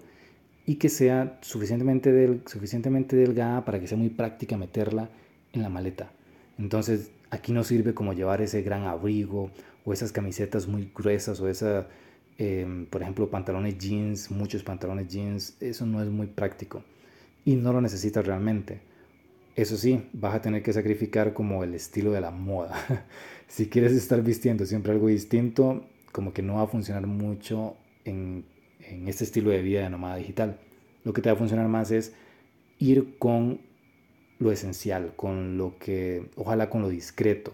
y 0.65 0.77
que 0.77 0.89
sea 0.89 1.37
suficientemente, 1.41 2.41
suficientemente 2.47 3.15
delgada 3.15 3.63
para 3.65 3.79
que 3.79 3.85
sea 3.85 3.99
muy 3.99 4.09
práctica 4.09 4.57
meterla 4.57 5.11
en 5.51 5.61
la 5.61 5.69
maleta. 5.69 6.11
Entonces 6.57 7.11
aquí 7.29 7.51
no 7.51 7.63
sirve 7.63 7.93
como 7.93 8.13
llevar 8.13 8.41
ese 8.41 8.63
gran 8.63 8.85
abrigo 8.85 9.51
o 9.85 9.93
esas 9.93 10.11
camisetas 10.11 10.67
muy 10.67 10.91
gruesas 10.95 11.39
o 11.39 11.47
esa, 11.47 11.87
em, 12.39 12.87
por 12.87 13.03
ejemplo, 13.03 13.29
pantalones 13.29 13.77
jeans, 13.77 14.31
muchos 14.31 14.63
pantalones 14.63 15.07
jeans. 15.07 15.55
Eso 15.61 15.85
no 15.85 16.01
es 16.01 16.09
muy 16.09 16.25
práctico 16.25 16.83
y 17.45 17.55
no 17.55 17.73
lo 17.73 17.81
necesitas 17.81 18.25
realmente. 18.25 18.81
Eso 19.55 19.77
sí, 19.77 20.09
vas 20.13 20.33
a 20.35 20.41
tener 20.41 20.63
que 20.63 20.73
sacrificar 20.73 21.33
como 21.33 21.63
el 21.63 21.75
estilo 21.75 22.11
de 22.11 22.21
la 22.21 22.31
moda. 22.31 23.05
si 23.47 23.67
quieres 23.67 23.93
estar 23.93 24.21
vistiendo 24.23 24.65
siempre 24.65 24.93
algo 24.93 25.07
distinto, 25.07 25.85
como 26.11 26.33
que 26.33 26.41
no 26.41 26.55
va 26.55 26.63
a 26.63 26.67
funcionar 26.67 27.05
mucho 27.05 27.75
en, 28.03 28.45
este 29.07 29.23
estilo 29.23 29.51
de 29.51 29.61
vida 29.61 29.83
de 29.83 29.89
nómada 29.89 30.15
digital. 30.15 30.59
Lo 31.03 31.13
que 31.13 31.21
te 31.21 31.29
va 31.29 31.33
a 31.33 31.37
funcionar 31.37 31.67
más 31.67 31.91
es 31.91 32.13
ir 32.79 33.17
con 33.19 33.61
lo 34.39 34.51
esencial, 34.51 35.13
con 35.15 35.57
lo 35.57 35.77
que, 35.77 36.29
ojalá 36.35 36.69
con 36.69 36.81
lo 36.81 36.89
discreto, 36.89 37.53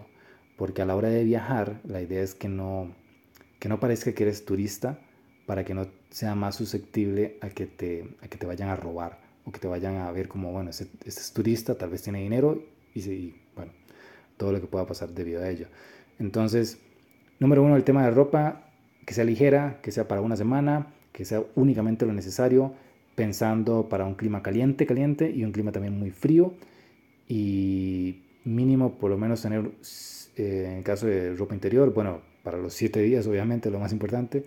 porque 0.56 0.82
a 0.82 0.86
la 0.86 0.96
hora 0.96 1.08
de 1.08 1.24
viajar 1.24 1.80
la 1.84 2.00
idea 2.00 2.22
es 2.22 2.34
que 2.34 2.48
no, 2.48 2.94
que 3.58 3.68
no 3.68 3.78
parezca 3.78 4.12
que 4.12 4.22
eres 4.24 4.44
turista 4.44 4.98
para 5.46 5.64
que 5.64 5.74
no 5.74 5.86
sea 6.10 6.34
más 6.34 6.56
susceptible 6.56 7.38
a 7.42 7.50
que 7.50 7.66
te, 7.66 8.08
a 8.22 8.28
que 8.28 8.38
te 8.38 8.46
vayan 8.46 8.70
a 8.70 8.76
robar 8.76 9.29
o 9.44 9.52
que 9.52 9.58
te 9.58 9.68
vayan 9.68 9.96
a 9.96 10.10
ver 10.12 10.28
como, 10.28 10.52
bueno, 10.52 10.70
este, 10.70 10.88
es 11.04 11.32
turista, 11.32 11.76
tal 11.76 11.90
vez 11.90 12.02
tiene 12.02 12.20
dinero 12.20 12.62
y, 12.94 13.34
bueno, 13.54 13.72
todo 14.36 14.52
lo 14.52 14.60
que 14.60 14.66
pueda 14.66 14.86
pasar 14.86 15.10
debido 15.10 15.42
a 15.42 15.48
ello. 15.48 15.66
Entonces, 16.18 16.78
número 17.38 17.62
uno, 17.62 17.76
el 17.76 17.84
tema 17.84 18.04
de 18.04 18.10
ropa, 18.10 18.70
que 19.06 19.14
sea 19.14 19.24
ligera, 19.24 19.80
que 19.82 19.92
sea 19.92 20.08
para 20.08 20.20
una 20.20 20.36
semana, 20.36 20.92
que 21.12 21.24
sea 21.24 21.42
únicamente 21.54 22.06
lo 22.06 22.12
necesario, 22.12 22.74
pensando 23.14 23.88
para 23.88 24.06
un 24.06 24.14
clima 24.14 24.42
caliente, 24.42 24.86
caliente 24.86 25.30
y 25.30 25.44
un 25.44 25.52
clima 25.52 25.72
también 25.72 25.98
muy 25.98 26.10
frío 26.10 26.54
y 27.28 28.22
mínimo 28.44 28.98
por 28.98 29.10
lo 29.10 29.18
menos 29.18 29.42
tener, 29.42 29.70
eh, 30.36 30.74
en 30.76 30.82
caso 30.82 31.06
de 31.06 31.34
ropa 31.34 31.54
interior, 31.54 31.92
bueno, 31.92 32.20
para 32.42 32.58
los 32.58 32.74
siete 32.74 33.00
días 33.00 33.26
obviamente 33.26 33.70
lo 33.70 33.78
más 33.78 33.92
importante, 33.92 34.44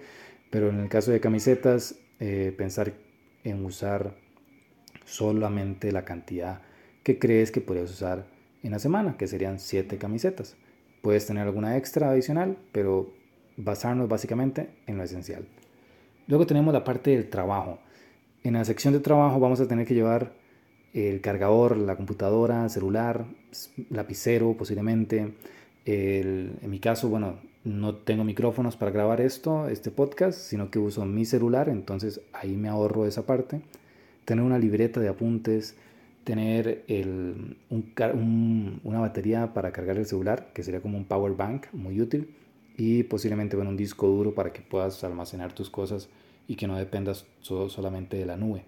pero 0.49 0.69
en 0.69 0.79
el 0.79 0.89
caso 0.89 1.11
de 1.11 1.19
camisetas, 1.19 1.95
eh, 2.19 2.53
pensar 2.57 2.93
en 3.43 3.65
usar 3.65 4.15
solamente 5.05 5.91
la 5.91 6.05
cantidad 6.05 6.61
que 7.03 7.19
crees 7.19 7.51
que 7.51 7.61
podrías 7.61 7.91
usar 7.91 8.25
en 8.63 8.71
la 8.71 8.79
semana, 8.79 9.17
que 9.17 9.27
serían 9.27 9.59
7 9.59 9.97
camisetas. 9.97 10.55
Puedes 11.01 11.27
tener 11.27 11.43
alguna 11.43 11.77
extra 11.77 12.09
adicional, 12.09 12.57
pero 12.71 13.13
basarnos 13.57 14.07
básicamente 14.07 14.69
en 14.87 14.97
lo 14.97 15.03
esencial. 15.03 15.45
Luego 16.27 16.47
tenemos 16.47 16.73
la 16.73 16.83
parte 16.83 17.11
del 17.11 17.29
trabajo. 17.29 17.79
En 18.43 18.53
la 18.53 18.63
sección 18.63 18.93
de 18.93 19.01
trabajo 19.01 19.39
vamos 19.39 19.59
a 19.59 19.67
tener 19.67 19.85
que 19.85 19.93
llevar 19.93 20.33
el 20.93 21.21
cargador, 21.21 21.75
la 21.75 21.97
computadora, 21.97 22.69
celular, 22.69 23.25
lapicero 23.89 24.55
posiblemente. 24.55 25.33
en 25.85 26.69
mi 26.69 26.79
caso, 26.79 27.09
bueno, 27.09 27.39
no 27.65 27.95
tengo 27.95 28.23
micrófonos 28.23 28.77
para 28.77 28.91
grabar 28.91 29.19
esto, 29.19 29.67
este 29.67 29.91
podcast, 29.91 30.39
sino 30.39 30.71
que 30.71 30.79
uso 30.79 31.05
mi 31.05 31.25
celular, 31.25 31.67
entonces 31.67 32.21
ahí 32.31 32.55
me 32.55 32.69
ahorro 32.69 33.05
esa 33.05 33.25
parte 33.25 33.61
tener 34.25 34.43
una 34.43 34.59
libreta 34.59 34.99
de 34.99 35.09
apuntes, 35.09 35.75
tener 36.23 36.83
una 37.69 38.99
batería 38.99 39.53
para 39.53 39.71
cargar 39.71 39.97
el 39.97 40.05
celular, 40.05 40.51
que 40.53 40.63
sería 40.63 40.81
como 40.81 40.97
un 40.97 41.05
power 41.05 41.33
bank 41.33 41.65
muy 41.73 41.99
útil, 42.01 42.35
y 42.77 43.03
posiblemente 43.03 43.55
bueno, 43.55 43.71
un 43.71 43.77
disco 43.77 44.07
duro 44.07 44.33
para 44.33 44.51
que 44.51 44.61
puedas 44.61 45.03
almacenar 45.03 45.53
tus 45.53 45.69
cosas 45.69 46.09
y 46.47 46.55
que 46.55 46.67
no 46.67 46.77
dependas 46.77 47.25
solamente 47.41 48.17
de 48.17 48.25
la 48.25 48.37
nube. 48.37 48.65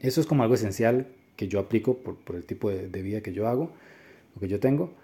Eso 0.00 0.20
es 0.20 0.26
como 0.26 0.42
algo 0.42 0.54
esencial 0.54 1.08
que 1.36 1.48
yo 1.48 1.58
aplico 1.58 1.98
por, 1.98 2.36
el 2.36 2.44
tipo 2.44 2.70
de, 2.70 2.88
de, 2.88 3.02
vida 3.02 3.20
que 3.20 3.32
yo 3.32 3.48
hago, 3.48 3.72
lo 4.34 4.40
que 4.40 4.48
yo 4.48 4.60
tengo, 4.60 4.94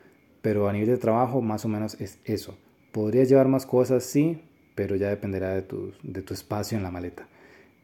pero 0.42 0.68
a 0.68 0.72
nivel 0.72 0.88
de 0.88 0.96
trabajo 0.96 1.42
más 1.42 1.64
o 1.64 1.68
menos 1.68 2.00
es 2.00 2.18
eso. 2.24 2.56
Podrías 2.92 3.28
llevar 3.28 3.48
más 3.48 3.66
cosas, 3.66 4.04
sí, 4.04 4.40
pero 4.74 4.96
ya 4.96 5.08
dependerá 5.08 5.54
de 5.54 5.62
tu, 5.62 5.92
de 6.02 6.22
tu 6.22 6.34
espacio 6.34 6.78
en 6.78 6.84
la 6.84 6.90
maleta. 6.90 7.28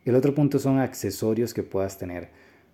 El 0.05 0.17
otro 0.17 0.35
punto 0.35 0.59
son 0.59 0.81
accesorios 0.81 1.55
que 1.55 1.63
puedas 1.63 1.97
tener, 1.97 2.29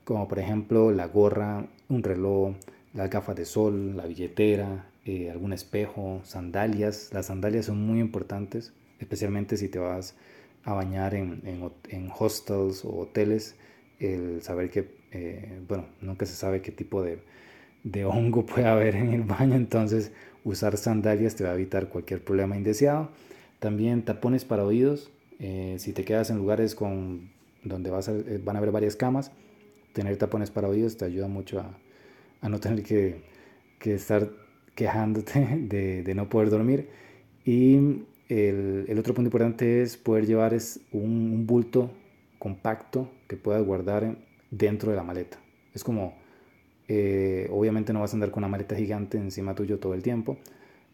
como 0.04 0.26
por 0.28 0.38
ejemplo 0.38 0.90
la 0.92 1.06
gorra, 1.06 1.66
un 1.90 2.02
reloj, 2.02 2.54
las 2.94 3.10
gafas 3.10 3.36
de 3.36 3.44
sol, 3.44 3.94
la 3.96 4.06
billetera, 4.06 4.86
eh, 5.04 5.30
algún 5.30 5.52
espejo, 5.52 6.22
sandalias. 6.24 7.10
Las 7.12 7.26
sandalias 7.26 7.66
son 7.66 7.86
muy 7.86 8.00
importantes, 8.00 8.72
especialmente 8.98 9.58
si 9.58 9.68
te 9.68 9.78
vas 9.78 10.14
a 10.64 10.72
bañar 10.72 11.14
en, 11.14 12.10
hostels 12.18 12.84
o 12.86 12.96
hoteles. 12.96 13.56
El 14.00 14.40
saber 14.40 14.70
que, 14.70 14.90
eh, 15.12 15.60
bueno, 15.68 15.84
nunca 16.00 16.24
se 16.24 16.34
sabe 16.34 16.62
qué 16.62 16.72
tipo 16.72 17.02
de, 17.02 17.18
de 17.84 18.06
hongo 18.06 18.46
puede 18.46 18.66
haber 18.66 18.96
en 18.96 19.12
el 19.12 19.22
baño, 19.22 19.54
entonces 19.54 20.12
usar 20.44 20.78
sandalias 20.78 21.36
te 21.36 21.44
va 21.44 21.50
a 21.50 21.54
evitar 21.54 21.90
cualquier 21.90 22.24
problema 22.24 22.56
indeseado. 22.56 23.10
También 23.58 24.02
tapones 24.02 24.46
para 24.46 24.64
oídos, 24.64 25.10
eh, 25.38 25.76
si 25.78 25.92
te 25.92 26.04
quedas 26.04 26.30
en 26.30 26.38
lugares 26.38 26.74
con, 26.74 27.30
donde 27.62 27.90
vas 27.90 28.08
eh, 28.08 28.40
van 28.44 28.56
a 28.56 28.58
haber 28.58 28.72
varias 28.72 28.96
camas, 28.96 29.32
tener 29.92 30.16
tapones 30.16 30.50
para 30.50 30.68
oídos 30.68 30.96
te 30.96 31.04
ayuda 31.04 31.28
mucho 31.28 31.60
a, 31.60 31.78
a 32.40 32.48
no 32.48 32.60
tener 32.60 32.82
que, 32.82 33.22
que, 33.78 33.94
estar 33.94 34.30
quejándote 34.74 35.40
de, 35.68 36.02
de, 36.02 36.14
no 36.14 36.28
poder 36.28 36.50
dormir. 36.50 36.88
Y 37.44 37.76
el, 38.28 38.84
el, 38.88 38.98
otro 38.98 39.14
punto 39.14 39.28
importante 39.28 39.82
es 39.82 39.96
poder 39.96 40.26
llevar 40.26 40.54
es 40.54 40.80
un, 40.92 41.32
un, 41.32 41.46
bulto 41.46 41.90
compacto 42.38 43.10
que 43.26 43.36
puedas 43.36 43.64
guardar 43.64 44.16
dentro 44.50 44.90
de 44.90 44.96
la 44.96 45.02
maleta. 45.02 45.38
Es 45.74 45.84
como, 45.84 46.14
eh, 46.88 47.48
obviamente 47.50 47.92
no 47.92 48.00
vas 48.00 48.12
a 48.12 48.16
andar 48.16 48.30
con 48.30 48.42
una 48.42 48.48
maleta 48.48 48.76
gigante 48.76 49.18
encima 49.18 49.54
tuyo 49.54 49.78
todo 49.78 49.94
el 49.94 50.02
tiempo, 50.02 50.38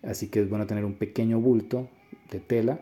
así 0.03 0.29
que 0.29 0.41
es 0.41 0.49
bueno 0.49 0.67
tener 0.67 0.85
un 0.85 0.95
pequeño 0.95 1.41
bulto 1.41 1.89
de 2.31 2.41
tela 2.41 2.81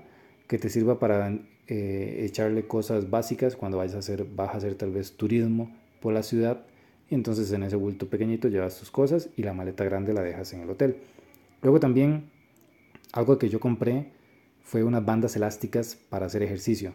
que 0.48 0.58
te 0.58 0.68
sirva 0.68 0.98
para 0.98 1.38
eh, 1.74 2.26
echarle 2.26 2.66
cosas 2.66 3.08
básicas 3.08 3.56
cuando 3.56 3.78
vayas 3.78 3.94
a 3.94 4.00
hacer, 4.00 4.26
vas 4.26 4.50
a 4.50 4.58
hacer 4.58 4.74
tal 4.74 4.90
vez 4.90 5.16
turismo 5.16 5.74
por 6.02 6.12
la 6.12 6.22
ciudad. 6.22 6.66
Entonces 7.08 7.50
en 7.50 7.62
ese 7.62 7.76
bulto 7.76 8.08
pequeñito 8.08 8.48
llevas 8.48 8.78
tus 8.78 8.90
cosas 8.90 9.30
y 9.38 9.42
la 9.42 9.54
maleta 9.54 9.82
grande 9.82 10.12
la 10.12 10.20
dejas 10.20 10.52
en 10.52 10.60
el 10.60 10.68
hotel. 10.68 10.98
Luego 11.62 11.80
también 11.80 12.24
algo 13.14 13.38
que 13.38 13.48
yo 13.48 13.58
compré 13.58 14.10
fue 14.60 14.84
unas 14.84 15.02
bandas 15.02 15.34
elásticas 15.34 15.96
para 16.10 16.26
hacer 16.26 16.42
ejercicio. 16.42 16.92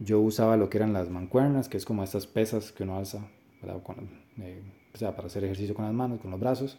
Yo 0.00 0.20
usaba 0.20 0.58
lo 0.58 0.68
que 0.68 0.76
eran 0.76 0.92
las 0.92 1.08
mancuernas, 1.08 1.70
que 1.70 1.78
es 1.78 1.86
como 1.86 2.04
estas 2.04 2.26
pesas 2.26 2.72
que 2.72 2.82
uno 2.82 2.98
alza 2.98 3.26
eh, 3.62 4.62
o 4.92 4.98
sea, 4.98 5.16
para 5.16 5.28
hacer 5.28 5.44
ejercicio 5.44 5.74
con 5.74 5.86
las 5.86 5.94
manos, 5.94 6.20
con 6.20 6.30
los 6.30 6.38
brazos. 6.38 6.78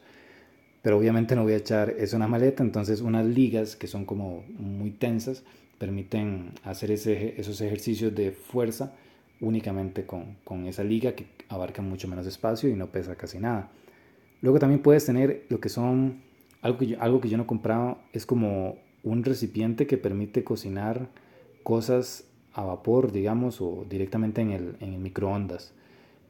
Pero 0.84 1.00
obviamente 1.00 1.36
no 1.36 1.42
voy 1.42 1.54
a 1.54 1.58
echar 1.58 1.90
eso 1.90 2.18
en 2.18 2.22
una 2.22 2.28
maleta, 2.28 2.62
entonces 2.62 3.02
unas 3.02 3.26
ligas 3.26 3.76
que 3.76 3.88
son 3.88 4.06
como 4.06 4.44
muy 4.60 4.92
tensas 4.92 5.44
permiten 5.82 6.52
hacer 6.64 6.92
esos 6.92 7.60
ejercicios 7.60 8.14
de 8.14 8.32
fuerza 8.32 8.94
únicamente 9.40 10.06
con, 10.06 10.68
esa 10.68 10.84
liga 10.84 11.14
que 11.14 11.26
abarca 11.50 11.82
mucho 11.82 12.08
menos 12.08 12.28
espacio 12.28 12.70
y 12.70 12.76
no 12.76 12.92
pesa 12.92 13.16
casi 13.16 13.40
nada. 13.40 13.72
Luego 14.42 14.60
también 14.60 14.84
puedes 14.84 15.08
tener 15.08 15.48
lo 15.50 15.60
que 15.60 15.70
son, 15.70 16.22
algo 16.62 16.78
que 16.78 17.30
yo, 17.30 17.38
no 17.38 17.44
he 17.44 17.48
comprado, 17.48 17.98
es 18.14 18.28
como 18.28 18.78
un 19.02 19.24
recipiente 19.24 19.88
que 19.88 19.98
permite 19.98 20.44
cocinar 20.44 21.10
cosas 21.64 22.26
a 22.54 22.64
vapor, 22.64 23.12
digamos, 23.12 23.60
o 23.60 23.84
directamente 23.90 24.42
en 24.42 24.52
el, 24.52 24.76
en 24.82 24.94
el 24.94 25.00
microondas. 25.00 25.74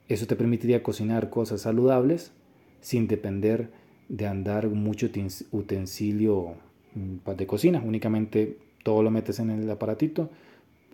Eso 0.08 0.28
te 0.28 0.38
permitiría 0.38 0.82
cocinar 0.82 1.30
cosas 1.30 1.60
saludables 1.60 2.32
sin 2.80 3.10
depender 3.10 3.70
de 4.08 4.28
andar 4.28 4.70
mucho 4.70 5.10
utensilio 5.52 6.54
mm, 6.96 7.32
de 7.36 7.48
cocina. 7.48 7.84
Únicamente 7.86 8.71
todo 8.84 9.04
lo 9.04 9.12
metes 9.12 9.40
en 9.40 9.50
el 9.50 9.70
aparatito 9.70 10.30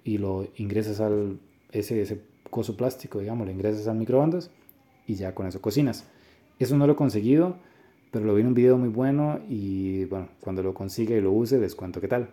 y 0.03 0.17
lo 0.17 0.47
ingresas 0.57 0.99
al 0.99 1.39
ese, 1.71 2.01
ese 2.01 2.21
coso 2.49 2.77
plástico, 2.77 3.19
digamos, 3.19 3.45
lo 3.45 3.51
ingresas 3.51 3.87
al 3.87 3.97
microondas 3.97 4.51
y 5.05 5.15
ya 5.15 5.33
con 5.35 5.47
eso 5.47 5.61
cocinas. 5.61 6.05
Eso 6.59 6.77
no 6.77 6.87
lo 6.87 6.93
he 6.93 6.95
conseguido, 6.95 7.57
pero 8.11 8.25
lo 8.25 8.33
vi 8.35 8.41
en 8.41 8.47
un 8.47 8.53
video 8.53 8.77
muy 8.77 8.89
bueno 8.89 9.39
y 9.49 10.05
bueno, 10.05 10.29
cuando 10.39 10.63
lo 10.63 10.73
consiga 10.73 11.15
y 11.15 11.21
lo 11.21 11.31
use 11.31 11.59
les 11.59 11.75
cuento 11.75 12.01
qué 12.01 12.07
tal. 12.07 12.29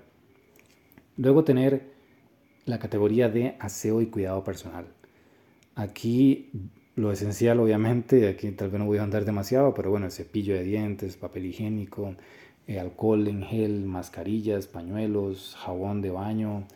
Luego 1.17 1.45
tener 1.45 1.93
la 2.65 2.79
categoría 2.79 3.29
de 3.29 3.57
aseo 3.59 4.01
y 4.01 4.07
cuidado 4.07 4.43
personal. 4.43 4.87
Aquí 5.75 6.51
lo 6.97 7.13
esencial 7.13 7.61
obviamente, 7.61 8.29
aquí 8.29 8.51
tal 8.53 8.71
vez 8.71 8.79
no 8.79 8.87
voy 8.87 8.99
a 8.99 9.03
andar 9.03 9.25
demasiado, 9.25 9.75
pero 9.75 9.91
bueno, 9.91 10.11
cepillo 10.11 10.55
de 10.55 10.63
dientes, 10.63 11.17
papel 11.17 11.47
higiénico, 11.47 12.15
eh, 12.67 12.81
alcohol 12.81 13.29
en 13.29 13.43
gel, 13.43 13.85
mascarillas, 13.85 14.67
pañuelos, 14.67 15.57
jabón 15.59 16.01
de 16.03 16.11
baño, 16.11 16.67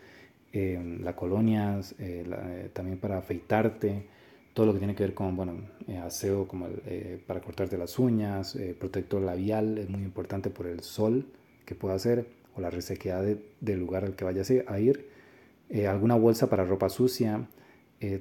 eh, 0.52 0.98
la 1.02 1.14
colonias, 1.14 1.94
eh, 1.98 2.24
eh, 2.26 2.70
también 2.72 2.98
para 2.98 3.18
afeitarte, 3.18 4.06
todo 4.54 4.64
lo 4.66 4.72
que 4.72 4.78
tiene 4.78 4.94
que 4.94 5.02
ver 5.02 5.14
con, 5.14 5.36
bueno, 5.36 5.52
aseo 6.02 6.48
como 6.48 6.68
para 7.26 7.40
cortarte 7.40 7.78
las 7.78 7.98
uñas, 7.98 8.58
protector 8.80 9.22
labial, 9.22 9.78
es 9.78 9.88
muy 9.88 10.02
importante 10.02 10.50
por 10.50 10.66
el 10.66 10.80
sol 10.80 11.26
que 11.64 11.76
pueda 11.76 11.94
hacer 11.94 12.26
o 12.56 12.60
la 12.60 12.70
resequedad 12.70 13.24
del 13.60 13.78
lugar 13.78 14.04
al 14.04 14.16
que 14.16 14.24
vayas 14.24 14.50
a 14.66 14.80
ir, 14.80 15.10
alguna 15.88 16.16
bolsa 16.16 16.50
para 16.50 16.64
ropa 16.64 16.88
sucia, 16.88 17.46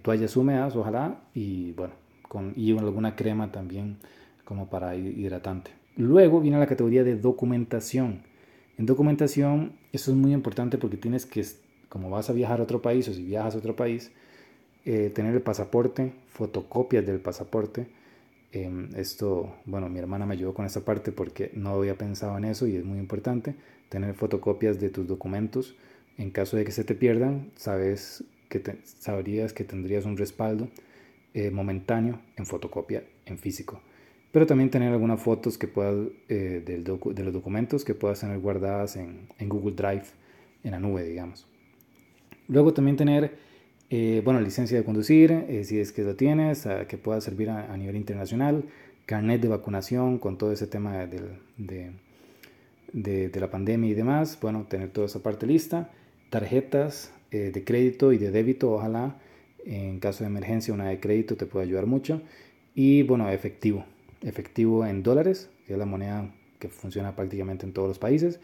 toallas 0.04 0.38
húmedas, 0.38 0.76
ojalá, 0.76 1.22
y 1.34 1.72
bueno, 1.72 1.96
con, 2.28 2.54
y 2.56 2.78
alguna 2.78 3.16
crema 3.16 3.52
también 3.52 3.98
como 4.46 4.70
para 4.70 4.96
hidratante. 4.96 5.72
Luego 5.98 6.40
viene 6.40 6.60
la 6.60 6.68
categoría 6.68 7.04
de 7.04 7.16
documentación. 7.16 8.22
En 8.78 8.86
documentación, 8.86 9.74
eso 9.92 10.12
es 10.12 10.18
muy 10.18 10.32
importante 10.32 10.78
porque 10.78 10.98
tienes 10.98 11.26
que 11.26 11.44
como 11.90 12.10
vas 12.10 12.30
a 12.30 12.34
viajar 12.34 12.60
a 12.60 12.64
otro 12.64 12.82
país 12.82 13.08
o 13.08 13.14
si 13.14 13.24
viajas 13.24 13.56
a 13.56 13.58
otro 13.58 13.76
país, 13.76 14.12
eh, 14.86 15.12
tener 15.14 15.34
el 15.34 15.42
pasaporte, 15.42 16.14
fotocopias 16.28 17.06
del 17.06 17.20
pasaporte. 17.20 17.88
Em, 18.52 18.90
esto, 18.96 19.56
bueno, 19.66 19.90
mi 19.90 20.00
hermana 20.00 20.26
me 20.26 20.34
ayudó 20.34 20.54
con 20.54 20.66
esta 20.66 20.82
parte 20.82 21.12
porque 21.12 21.52
no 21.54 21.72
había 21.72 21.98
pensado 21.98 22.38
en 22.38 22.46
eso 22.46 22.68
y 22.68 22.76
es 22.76 22.86
muy 22.86 23.00
importante. 23.00 23.56
Tener 23.90 24.14
fotocopias 24.16 24.80
de 24.80 24.90
tus 24.90 25.08
documentos. 25.08 25.76
En 26.18 26.32
caso 26.32 26.58
de 26.58 26.66
que 26.66 26.72
se 26.72 26.84
te 26.84 26.96
pierdan, 26.96 27.52
sabes 27.56 28.24
que 28.50 28.62
sabrías 28.84 29.54
que 29.54 29.64
tendrías 29.64 30.06
un 30.06 30.18
respaldo 30.18 30.70
eh, 31.34 31.52
momentáneo 31.52 32.22
en 32.38 32.46
fotocopia, 32.46 33.04
en 33.26 33.38
físico. 33.38 33.82
Pero 34.38 34.46
también 34.46 34.70
tener 34.70 34.94
algunas 34.94 35.20
fotos 35.20 35.58
que 35.58 35.68
puedas, 35.68 35.96
eh, 36.30 36.62
del 36.64 36.84
de 36.84 37.24
los 37.24 37.34
documentos 37.34 37.84
que 37.84 37.96
puedas 37.96 38.20
tener 38.20 38.38
guardadas 38.38 38.96
en, 38.96 39.30
en 39.40 39.50
Google 39.50 39.74
Drive, 39.76 40.04
en 40.64 40.70
la 40.70 40.80
nube, 40.80 41.04
digamos. 41.04 41.48
Luego 42.48 42.72
también 42.72 42.98
tener, 42.98 43.36
eh, 43.90 44.22
bueno, 44.24 44.40
licencia 44.40 44.78
de 44.78 44.84
conducir, 44.84 45.32
eh, 45.32 45.64
si 45.64 45.80
es 45.80 45.92
que 45.92 46.04
lo 46.04 46.16
tienes, 46.16 46.68
que 46.88 47.00
pueda 47.00 47.20
servir 47.20 47.50
a, 47.50 47.76
nivel 47.78 47.96
internacional, 47.96 48.66
carnet 49.08 49.42
de 49.42 49.48
vacunación 49.48 50.20
con 50.20 50.38
todo 50.38 50.52
ese 50.52 50.68
tema 50.68 51.08
de, 51.08 51.20
de, 52.94 53.40
la 53.40 53.50
pandemia 53.50 53.90
y 53.90 53.96
demás, 53.96 54.38
bueno, 54.40 54.68
tener 54.70 54.92
toda 54.92 55.08
esa 55.08 55.24
parte 55.24 55.48
lista, 55.48 55.90
tarjetas 56.30 57.12
eh, 57.32 57.50
de 57.52 57.64
crédito 57.64 58.14
y 58.14 58.20
de 58.20 58.30
débito, 58.30 58.72
ojalá, 58.72 59.18
en 59.66 60.00
caso 60.00 60.24
de 60.24 60.30
emergencia 60.30 60.76
una 60.76 60.90
de 60.90 61.00
crédito 61.00 61.38
te 61.38 61.48
puede 61.48 61.66
ayudar 61.66 61.88
mucho, 61.88 62.22
y 62.76 63.02
bueno, 63.02 63.32
efectivo, 63.32 63.84
efectivo 64.28 64.86
en 64.86 65.04
dólares, 65.04 65.50
que 65.66 65.74
es 65.74 65.80
la 65.80 65.86
moneda 65.86 66.34
que 66.60 66.70
funciona 66.70 67.16
prácticamente 67.16 67.66
en 67.66 67.74
todos 67.74 67.88
los 67.88 68.00
países, 68.00 68.40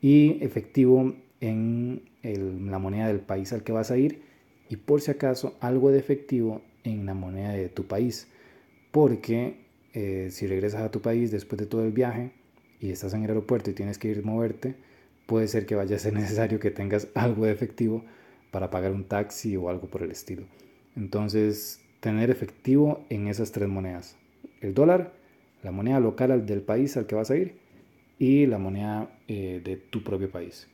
y 0.00 0.42
efectivo 0.42 1.14
en 1.40 2.02
la 2.22 2.78
moneda 2.78 3.08
del 3.08 3.20
país 3.20 3.52
al 3.52 3.62
que 3.62 3.72
vas 3.72 3.90
a 3.90 3.96
ir 3.96 4.22
y 4.68 4.76
por 4.76 5.00
si 5.00 5.10
acaso 5.10 5.56
algo 5.60 5.90
de 5.90 5.98
efectivo 5.98 6.62
en 6.84 7.06
la 7.06 7.14
moneda 7.14 7.52
de 7.52 7.68
tu 7.68 7.86
país. 7.86 8.28
Porque 8.90 9.56
eh, 9.94 10.28
si 10.30 10.46
regresas 10.46 10.82
a 10.82 10.90
tu 10.90 11.00
país 11.00 11.30
después 11.30 11.58
de 11.58 11.66
todo 11.66 11.84
el 11.84 11.92
viaje 11.92 12.32
y 12.80 12.90
estás 12.90 13.14
en 13.14 13.24
el 13.24 13.30
aeropuerto 13.30 13.70
y 13.70 13.74
tienes 13.74 13.98
que 13.98 14.08
ir 14.08 14.18
a 14.18 14.26
moverte, 14.26 14.74
puede 15.26 15.48
ser 15.48 15.66
que 15.66 15.74
vaya 15.74 15.96
a 15.96 15.98
ser 15.98 16.12
necesario 16.14 16.58
que 16.60 16.70
tengas 16.70 17.08
algo 17.14 17.44
de 17.44 17.52
efectivo 17.52 18.04
para 18.50 18.70
pagar 18.70 18.92
un 18.92 19.04
taxi 19.04 19.56
o 19.56 19.68
algo 19.68 19.88
por 19.88 20.02
el 20.02 20.10
estilo. 20.10 20.44
Entonces, 20.96 21.80
tener 22.00 22.30
efectivo 22.30 23.04
en 23.08 23.28
esas 23.28 23.52
tres 23.52 23.68
monedas. 23.68 24.16
El 24.60 24.74
dólar, 24.74 25.12
la 25.62 25.72
moneda 25.72 26.00
local 26.00 26.44
del 26.46 26.62
país 26.62 26.96
al 26.96 27.06
que 27.06 27.14
vas 27.14 27.30
a 27.30 27.36
ir 27.36 27.56
y 28.18 28.46
la 28.46 28.58
moneda 28.58 29.10
eh, 29.28 29.60
de 29.64 29.76
tu 29.76 30.02
propio 30.02 30.30
país. 30.30 30.68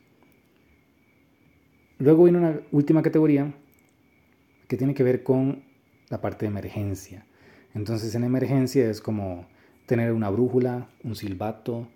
Luego 1.98 2.24
viene 2.24 2.38
una 2.38 2.60
última 2.72 3.02
categoría 3.02 3.54
que 4.68 4.76
tiene 4.76 4.94
que 4.94 5.02
ver 5.02 5.22
con 5.22 5.62
la 6.08 6.20
parte 6.20 6.46
de 6.46 6.50
emergencia. 6.50 7.26
Entonces 7.74 8.14
en 8.14 8.24
emergencia 8.24 8.88
es 8.88 9.00
como 9.00 9.46
tener 9.86 10.12
una 10.12 10.30
brújula, 10.30 10.88
un 11.02 11.14
silbato, 11.14 11.88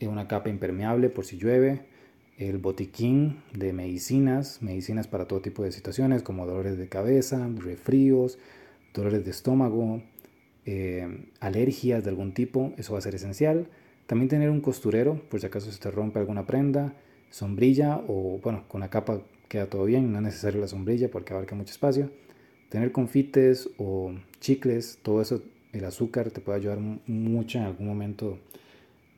eh, 0.00 0.06
una 0.06 0.28
capa 0.28 0.50
impermeable 0.50 1.08
por 1.08 1.24
si 1.24 1.38
llueve, 1.38 1.86
el 2.38 2.58
botiquín 2.58 3.42
de 3.52 3.72
medicinas, 3.72 4.62
medicinas 4.62 5.06
para 5.06 5.26
todo 5.26 5.40
tipo 5.40 5.62
de 5.62 5.72
situaciones 5.72 6.22
como 6.22 6.46
dolores 6.46 6.76
de 6.76 6.88
cabeza, 6.88 7.48
refríos, 7.56 8.38
dolores 8.94 9.24
de 9.24 9.30
estómago, 9.30 10.02
eh, 10.64 11.26
alergias 11.40 12.04
de 12.04 12.10
algún 12.10 12.32
tipo, 12.32 12.72
eso 12.76 12.92
va 12.92 12.98
a 12.98 13.02
ser 13.02 13.14
esencial. 13.14 13.68
También 14.06 14.28
tener 14.28 14.50
un 14.50 14.60
costurero 14.60 15.20
por 15.28 15.40
si 15.40 15.46
acaso 15.46 15.70
se 15.70 15.80
te 15.80 15.90
rompe 15.90 16.18
alguna 16.18 16.46
prenda, 16.46 16.94
sombrilla 17.30 18.02
o 18.08 18.38
bueno, 18.42 18.64
con 18.68 18.80
la 18.80 18.90
capa 18.90 19.22
queda 19.48 19.66
todo 19.66 19.84
bien, 19.84 20.12
no 20.12 20.18
es 20.18 20.24
necesario 20.24 20.60
la 20.60 20.68
sombrilla 20.68 21.10
porque 21.10 21.32
abarca 21.32 21.54
mucho 21.54 21.72
espacio. 21.72 22.10
Tener 22.68 22.90
confites 22.90 23.68
o 23.76 24.14
chicles, 24.40 24.98
todo 25.02 25.20
eso, 25.20 25.42
el 25.72 25.84
azúcar 25.84 26.30
te 26.30 26.40
puede 26.40 26.58
ayudar 26.58 26.78
mucho 26.78 27.58
en 27.58 27.64
algún 27.64 27.86
momento 27.86 28.38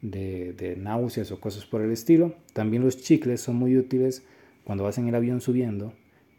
de, 0.03 0.77
náuseas 0.79 1.31
o 1.31 1.41
cosas 1.41 1.65
por 1.67 1.83
el 1.83 1.91
estilo. 1.93 2.35
También 2.53 2.83
los 2.83 3.01
chicles 3.01 3.41
son 3.41 3.57
muy 3.57 3.77
útiles 3.77 4.23
cuando 4.65 4.85
vas 4.85 4.99
en 4.99 5.09
el 5.09 5.15
avión 5.15 5.41
subiendo. 5.41 5.93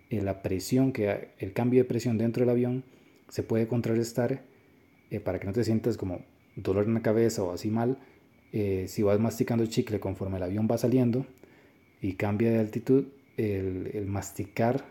Eh, 0.10 0.22
la 0.22 0.42
presión, 0.42 0.92
que 0.92 1.30
el 1.40 1.54
cambio 1.54 1.82
de 1.82 1.90
presión 1.90 2.18
dentro 2.18 2.42
del 2.42 2.50
avión 2.50 2.84
se 3.30 3.44
puede 3.44 3.68
contrarrestar 3.68 4.44
eh, 5.16 5.20
para 5.22 5.40
que 5.40 5.48
no 5.48 5.54
te 5.54 5.64
sientas 5.64 5.96
como 5.96 6.26
dolor 6.58 6.86
en 6.86 6.94
la 6.94 7.02
cabeza 7.02 7.42
o 7.42 7.54
así 7.54 7.70
mal. 7.70 7.98
Eh, 8.52 8.86
si 8.90 9.02
vas 9.02 9.20
masticando 9.20 9.66
chicle 9.66 10.00
conforme 10.00 10.38
el 10.38 10.44
avión 10.44 10.68
va 10.70 10.78
saliendo, 10.78 11.26
y 12.02 12.14
cambia 12.14 12.52
de 12.52 12.60
altitud, 12.60 13.06
el, 13.38 14.06
masticar 14.08 14.86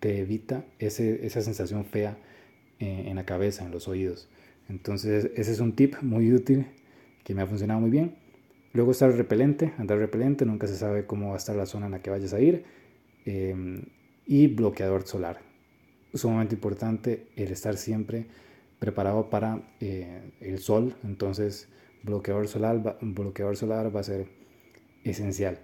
te 0.00 0.18
evita 0.18 0.64
ese, 0.78 1.24
esa 1.24 1.40
sensación 1.40 1.84
fea 1.84 2.18
en, 2.78 3.08
en, 3.08 3.16
la 3.16 3.24
cabeza, 3.24 3.64
en 3.64 3.70
los 3.70 3.88
oídos. 3.88 4.28
Entonces 4.68 5.30
ese 5.36 5.52
es 5.52 5.60
un 5.60 5.74
tip 5.74 5.96
muy 6.02 6.32
útil 6.32 6.66
que 7.24 7.34
me 7.34 7.42
ha 7.42 7.46
funcionado 7.46 7.80
muy 7.80 7.90
bien. 7.90 8.16
Luego 8.72 8.90
estar 8.90 9.10
repelente, 9.12 9.72
andar 9.78 9.98
repelente, 9.98 10.44
nunca 10.44 10.66
se 10.66 10.76
sabe 10.76 11.06
cómo 11.06 11.28
va 11.28 11.34
a 11.34 11.38
estar 11.38 11.56
la 11.56 11.66
zona 11.66 11.86
en 11.86 11.92
la 11.92 12.02
que 12.02 12.10
vayas 12.10 12.34
a 12.34 12.40
ir. 12.40 12.64
Y 14.26 14.46
bloqueador 14.48 15.06
solar. 15.06 15.40
Sumamente 16.14 16.54
importante 16.54 17.26
el 17.36 17.50
estar 17.52 17.76
siempre 17.76 18.26
preparado 18.80 19.30
para 19.30 19.62
eh, 19.78 20.32
el 20.40 20.58
sol. 20.58 20.96
Entonces 21.04 21.68
bloqueador 22.02 22.48
solar, 22.48 22.98
bloqueador 23.00 23.56
solar 23.56 23.94
va 23.94 24.00
a 24.00 24.04
ser 24.04 24.26
esencial. 25.04 25.60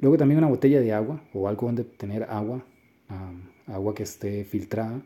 Luego 0.00 0.16
también 0.16 0.38
una 0.38 0.48
botella 0.48 0.80
de 0.80 0.92
agua 0.92 1.22
o 1.34 1.48
algo 1.48 1.66
donde 1.66 1.84
tener 1.84 2.24
agua, 2.24 2.64
agua 3.66 3.94
que 3.94 4.02
esté 4.02 4.44
filtrada, 4.44 5.02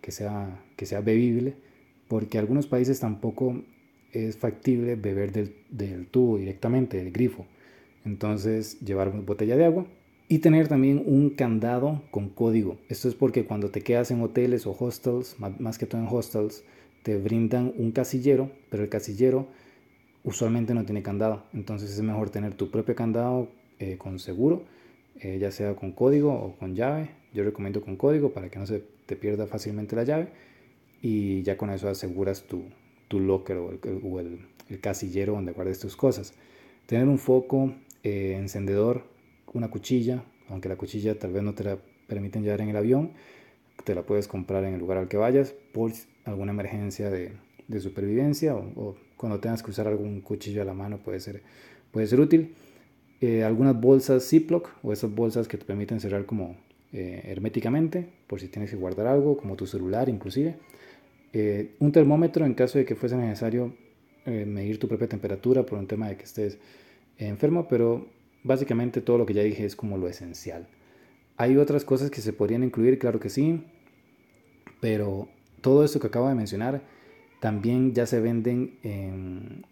que 0.00 0.10
sea, 0.10 0.62
que 0.76 0.86
sea 0.86 1.00
bebible, 1.00 1.54
porque 2.08 2.38
algunos 2.38 2.66
países 2.66 3.00
tampoco 3.00 3.62
es 4.12 4.36
factible 4.36 4.96
beber 4.96 5.32
del, 5.32 5.56
del 5.70 6.06
tubo 6.06 6.38
directamente, 6.38 6.96
del 6.98 7.12
grifo. 7.12 7.46
Entonces 8.04 8.80
llevar 8.80 9.08
una 9.08 9.20
botella 9.20 9.56
de 9.56 9.64
agua 9.64 9.86
y 10.28 10.38
tener 10.38 10.66
también 10.66 11.02
un 11.06 11.30
candado 11.30 12.02
con 12.10 12.28
código. 12.28 12.78
Esto 12.88 13.08
es 13.08 13.14
porque 13.14 13.44
cuando 13.44 13.70
te 13.70 13.82
quedas 13.82 14.10
en 14.10 14.22
hoteles 14.22 14.66
o 14.66 14.76
hostels, 14.78 15.36
más 15.38 15.78
que 15.78 15.86
todo 15.86 16.00
en 16.00 16.08
hostels, 16.10 16.64
te 17.02 17.16
brindan 17.16 17.72
un 17.76 17.92
casillero, 17.92 18.50
pero 18.70 18.82
el 18.82 18.88
casillero 18.88 19.48
usualmente 20.24 20.74
no 20.74 20.84
tiene 20.84 21.02
candado. 21.02 21.44
Entonces 21.52 21.90
es 21.90 22.00
mejor 22.02 22.30
tener 22.30 22.54
tu 22.54 22.70
propio 22.70 22.94
candado 22.94 23.48
eh, 23.78 23.96
con 23.98 24.18
seguro, 24.18 24.64
eh, 25.20 25.38
ya 25.40 25.50
sea 25.50 25.74
con 25.74 25.92
código 25.92 26.32
o 26.32 26.56
con 26.56 26.74
llave. 26.74 27.10
Yo 27.34 27.44
recomiendo 27.44 27.82
con 27.82 27.96
código 27.96 28.32
para 28.32 28.48
que 28.50 28.58
no 28.58 28.66
se 28.66 28.84
te 29.06 29.16
pierda 29.16 29.46
fácilmente 29.46 29.96
la 29.96 30.04
llave. 30.04 30.28
Y 31.00 31.42
ya 31.42 31.56
con 31.56 31.70
eso 31.70 31.88
aseguras 31.88 32.44
tu, 32.44 32.64
tu 33.08 33.18
locker 33.18 33.56
o, 33.56 34.20
el, 34.20 34.48
casillero 34.80 35.34
donde 35.34 35.52
guardes 35.52 35.80
tus 35.80 35.96
cosas. 35.96 36.34
Tener 36.86 37.08
un 37.08 37.18
foco, 37.18 37.74
eh, 38.02 38.36
encendedor, 38.38 39.04
una 39.52 39.68
cuchilla, 39.68 40.24
aunque 40.48 40.68
la 40.68 40.76
cuchilla 40.76 41.18
tal 41.18 41.32
vez 41.32 41.42
no 41.42 41.54
te 41.54 41.64
la 41.64 41.78
permiten 42.06 42.42
llevar 42.42 42.60
en 42.62 42.70
el 42.70 42.76
avión, 42.76 43.12
te 43.84 43.94
la 43.94 44.02
puedes 44.02 44.28
comprar 44.28 44.64
en 44.64 44.74
el 44.74 44.80
lugar 44.80 44.98
al 44.98 45.08
que 45.08 45.16
vayas 45.16 45.54
alguna 46.24 46.52
emergencia 46.52 47.10
de, 47.10 47.32
de 47.68 47.80
supervivencia 47.80 48.54
o, 48.54 48.96
cuando 49.16 49.40
tengas 49.40 49.62
que 49.62 49.70
usar 49.70 49.86
algún 49.86 50.20
cuchillo 50.20 50.62
a 50.62 50.64
la 50.64 50.74
mano 50.74 50.98
puede 50.98 51.20
ser, 51.20 51.42
puede 51.90 52.06
ser 52.06 52.20
útil. 52.20 52.54
Eh, 53.20 53.44
algunas 53.44 53.80
bolsas 53.80 54.28
Ziploc 54.28 54.70
o 54.82 54.92
esas 54.92 55.14
bolsas 55.14 55.46
que 55.46 55.56
te 55.56 55.64
permiten 55.64 56.00
cerrar 56.00 56.26
como 56.26 56.56
eh, 56.92 57.22
herméticamente 57.26 58.08
por 58.26 58.40
si 58.40 58.48
tienes 58.48 58.70
que 58.70 58.76
guardar 58.76 59.06
algo, 59.06 59.36
como 59.36 59.56
tu 59.56 59.66
celular 59.66 60.08
inclusive. 60.08 60.56
Eh, 61.32 61.76
un 61.78 61.92
termómetro 61.92 62.44
en 62.44 62.54
caso 62.54 62.78
de 62.78 62.84
que 62.84 62.94
fuese 62.94 63.16
necesario 63.16 63.74
medir 64.24 64.78
tu 64.78 64.86
propia 64.86 65.08
temperatura 65.08 65.66
por 65.66 65.80
un 65.80 65.88
tema 65.88 66.08
de 66.08 66.16
que 66.16 66.22
estés 66.22 66.56
enfermo, 67.18 67.66
pero 67.66 68.06
básicamente 68.44 69.00
todo 69.00 69.18
lo 69.18 69.26
que 69.26 69.34
ya 69.34 69.42
dije 69.42 69.64
es 69.64 69.74
como 69.74 69.98
lo 69.98 70.06
esencial. 70.06 70.68
Hay 71.36 71.56
otras 71.56 71.84
cosas 71.84 72.08
que 72.08 72.20
se 72.20 72.32
podrían 72.32 72.62
incluir, 72.62 73.00
claro 73.00 73.18
que 73.18 73.30
sí, 73.30 73.64
pero 74.80 75.28
todo 75.62 75.84
esto 75.84 75.98
que 75.98 76.08
acabo 76.08 76.28
de 76.28 76.34
mencionar 76.34 76.82
también 77.40 77.92
ya 77.92 78.06
se 78.06 78.20
venden 78.20 78.74
en, 78.84 79.64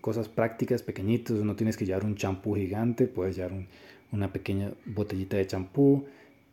cosas 0.00 0.28
prácticas, 0.28 0.82
pequeñitos. 0.82 1.44
No 1.44 1.54
tienes 1.54 1.76
que 1.76 1.86
llevar 1.86 2.04
un 2.04 2.16
champú 2.16 2.56
gigante, 2.56 3.06
puedes 3.06 3.36
llevar 3.36 3.52
una 4.10 4.32
pequeña 4.32 4.72
botellita 4.84 5.36
de 5.36 5.46
champú. 5.46 6.06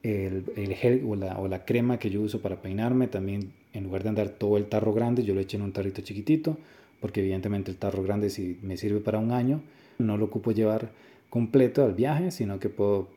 El, 0.03 0.43
gel 0.75 1.03
o 1.07 1.15
la, 1.15 1.65
crema 1.65 1.97
que 1.97 2.11
yo 2.11 2.21
uso 2.21 2.41
para 2.41 2.61
peinarme, 2.61 3.07
también 3.07 3.53
en 3.73 3.85
lugar 3.85 4.03
de 4.03 4.09
andar 4.09 4.29
todo 4.29 4.57
el 4.57 4.65
tarro 4.65 4.93
grande, 4.93 5.23
yo 5.23 5.33
lo 5.33 5.41
echo 5.41 5.57
en 5.57 5.63
un 5.63 5.71
tarrito 5.71 6.01
chiquitito, 6.01 6.57
porque 6.99 7.21
evidentemente 7.21 7.71
el 7.71 7.77
tarro 7.77 8.03
grande 8.03 8.29
si 8.29 8.59
me 8.61 8.77
sirve 8.77 8.99
para 8.99 9.17
un 9.17 9.31
año, 9.31 9.61
no 9.97 10.17
lo 10.17 10.25
ocupo 10.25 10.51
llevar 10.51 10.91
completo 11.31 11.83
al 11.83 11.93
viaje, 11.93 12.29
sino 12.29 12.59
que 12.59 12.69
puedo 12.69 13.09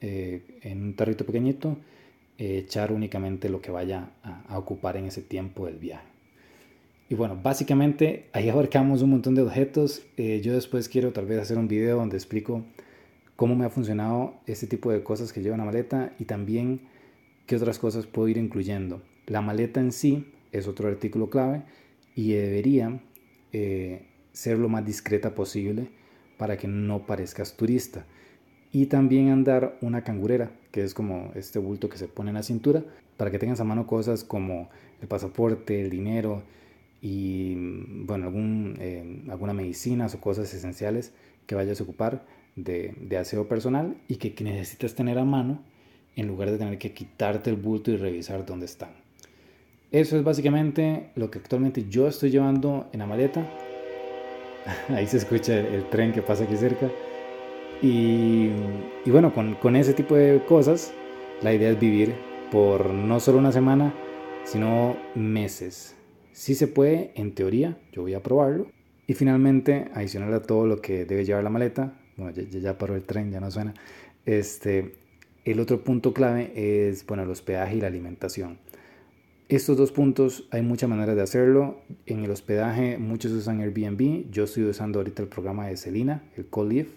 eh, 0.00 0.42
en 0.62 0.82
un 0.82 0.94
tarrito 0.94 1.24
pequeñito 1.24 1.76
echar 2.38 2.92
únicamente 2.92 3.48
lo 3.48 3.60
que 3.60 3.70
vaya 3.70 4.10
a 4.22 4.58
ocupar 4.58 4.96
en 4.96 5.06
ese 5.06 5.22
tiempo 5.22 5.66
del 5.66 5.78
viaje. 5.78 6.12
Y 7.12 7.14
bueno, 7.14 7.38
básicamente 7.42 8.30
ahí 8.32 8.48
abarcamos 8.48 9.02
un 9.02 9.10
montón 9.10 9.34
de 9.34 9.42
objetos. 9.42 10.02
Eh, 10.16 10.40
yo 10.42 10.54
después 10.54 10.88
quiero 10.88 11.12
tal 11.12 11.26
vez 11.26 11.40
hacer 11.40 11.58
un 11.58 11.68
video 11.68 11.98
donde 11.98 12.16
explico 12.16 12.64
cómo 13.36 13.54
me 13.54 13.66
ha 13.66 13.68
funcionado 13.68 14.36
este 14.46 14.66
tipo 14.66 14.90
de 14.90 15.02
cosas 15.02 15.30
que 15.30 15.42
lleva 15.42 15.54
una 15.54 15.66
maleta 15.66 16.14
y 16.18 16.24
también 16.24 16.88
qué 17.44 17.56
otras 17.56 17.78
cosas 17.78 18.06
puedo 18.06 18.28
ir 18.28 18.38
incluyendo. 18.38 19.02
La 19.26 19.42
maleta 19.42 19.78
en 19.78 19.92
sí 19.92 20.32
es 20.52 20.66
otro 20.66 20.88
artículo 20.88 21.28
clave 21.28 21.64
y 22.16 22.32
debería 22.32 23.02
eh, 23.52 24.06
ser 24.32 24.58
lo 24.58 24.70
más 24.70 24.86
discreta 24.86 25.34
posible 25.34 25.90
para 26.38 26.56
que 26.56 26.66
no 26.66 27.04
parezcas 27.04 27.58
turista. 27.58 28.06
Y 28.72 28.86
también 28.86 29.30
andar 29.30 29.76
una 29.82 30.02
cangurera, 30.02 30.50
que 30.70 30.82
es 30.82 30.94
como 30.94 31.30
este 31.34 31.58
bulto 31.58 31.88
que 31.88 31.98
se 31.98 32.08
pone 32.08 32.30
en 32.30 32.36
la 32.36 32.42
cintura, 32.42 32.82
para 33.16 33.30
que 33.30 33.38
tengas 33.38 33.60
a 33.60 33.64
mano 33.64 33.86
cosas 33.86 34.24
como 34.24 34.70
el 35.00 35.08
pasaporte, 35.08 35.82
el 35.82 35.90
dinero, 35.90 36.42
y 37.02 37.54
bueno, 38.04 38.26
algún, 38.26 38.76
eh, 38.78 39.22
alguna 39.28 39.52
medicinas 39.52 40.14
o 40.14 40.20
cosas 40.20 40.54
esenciales 40.54 41.12
que 41.46 41.56
vayas 41.56 41.80
a 41.80 41.82
ocupar 41.82 42.24
de, 42.54 42.94
de 43.00 43.18
aseo 43.18 43.48
personal 43.48 43.96
y 44.06 44.16
que, 44.16 44.34
que, 44.34 44.44
necesitas 44.44 44.94
tener 44.94 45.18
a 45.18 45.24
mano 45.24 45.60
en 46.14 46.28
lugar 46.28 46.50
de 46.50 46.58
tener 46.58 46.78
que 46.78 46.92
quitarte 46.92 47.50
el 47.50 47.56
bulto 47.56 47.90
y 47.90 47.96
revisar 47.96 48.46
dónde 48.46 48.66
están. 48.66 48.90
Eso 49.90 50.16
es 50.16 50.22
básicamente 50.22 51.10
lo 51.16 51.30
que 51.30 51.40
actualmente 51.40 51.86
yo 51.88 52.06
estoy 52.06 52.30
llevando 52.30 52.88
en 52.92 53.00
la 53.00 53.06
maleta. 53.06 53.44
Ahí 54.88 55.06
se 55.08 55.16
escucha 55.16 55.58
el, 55.58 55.88
tren 55.90 56.12
que 56.12 56.22
pasa 56.22 56.44
aquí 56.44 56.56
cerca. 56.56 56.88
Y, 57.82 58.50
y 59.04 59.10
bueno, 59.10 59.34
con, 59.34 59.54
con 59.56 59.76
ese 59.76 59.92
tipo 59.92 60.14
de 60.14 60.42
cosas, 60.46 60.94
la 61.42 61.52
idea 61.52 61.70
es 61.70 61.80
vivir 61.80 62.14
por 62.50 62.90
no 62.90 63.18
solo 63.20 63.38
una 63.38 63.52
semana, 63.52 63.92
sino 64.44 64.96
meses 65.14 65.96
Sí 66.32 66.54
se 66.54 66.66
puede, 66.66 67.12
en 67.14 67.34
teoría, 67.34 67.78
yo 67.92 68.02
voy 68.02 68.14
a 68.14 68.22
probarlo. 68.22 68.66
Y 69.06 69.14
finalmente, 69.14 69.90
adicional 69.94 70.32
a 70.32 70.42
todo 70.42 70.66
lo 70.66 70.80
que 70.80 71.04
debe 71.04 71.24
llevar 71.24 71.44
la 71.44 71.50
maleta, 71.50 72.00
bueno, 72.16 72.32
ya, 72.32 72.42
ya 72.58 72.78
paró 72.78 72.96
el 72.96 73.04
tren, 73.04 73.30
ya 73.30 73.40
no 73.40 73.50
suena, 73.50 73.74
este, 74.24 74.94
el 75.44 75.60
otro 75.60 75.84
punto 75.84 76.14
clave 76.14 76.52
es, 76.54 77.04
bueno, 77.06 77.24
el 77.24 77.30
hospedaje 77.30 77.76
y 77.76 77.80
la 77.80 77.88
alimentación. 77.88 78.58
Estos 79.48 79.76
dos 79.76 79.92
puntos 79.92 80.48
hay 80.50 80.62
muchas 80.62 80.88
maneras 80.88 81.14
de 81.14 81.22
hacerlo. 81.22 81.82
En 82.06 82.24
el 82.24 82.30
hospedaje 82.30 82.96
muchos 82.96 83.32
usan 83.32 83.60
Airbnb. 83.60 84.30
Yo 84.30 84.44
estoy 84.44 84.64
usando 84.64 85.00
ahorita 85.00 85.22
el 85.22 85.28
programa 85.28 85.66
de 85.66 85.76
Celina, 85.76 86.24
el 86.36 86.46
CoLive. 86.46 86.88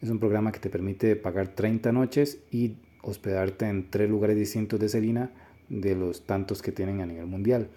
Es 0.00 0.08
un 0.08 0.18
programa 0.18 0.50
que 0.50 0.60
te 0.60 0.70
permite 0.70 1.14
pagar 1.14 1.48
30 1.48 1.92
noches 1.92 2.38
y 2.50 2.76
hospedarte 3.02 3.66
en 3.68 3.90
tres 3.90 4.08
lugares 4.08 4.34
distintos 4.34 4.80
de 4.80 4.88
Celina 4.88 5.30
de 5.68 5.94
los 5.94 6.24
tantos 6.24 6.62
que 6.62 6.72
tienen 6.72 7.02
a 7.02 7.06
nivel 7.06 7.26
mundial. 7.26 7.68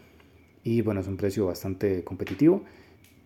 Y 0.64 0.80
bueno, 0.82 1.02
es 1.02 1.08
un 1.08 1.18
precio 1.18 1.48
bastante 1.48 2.06
competitivo 2.06 2.64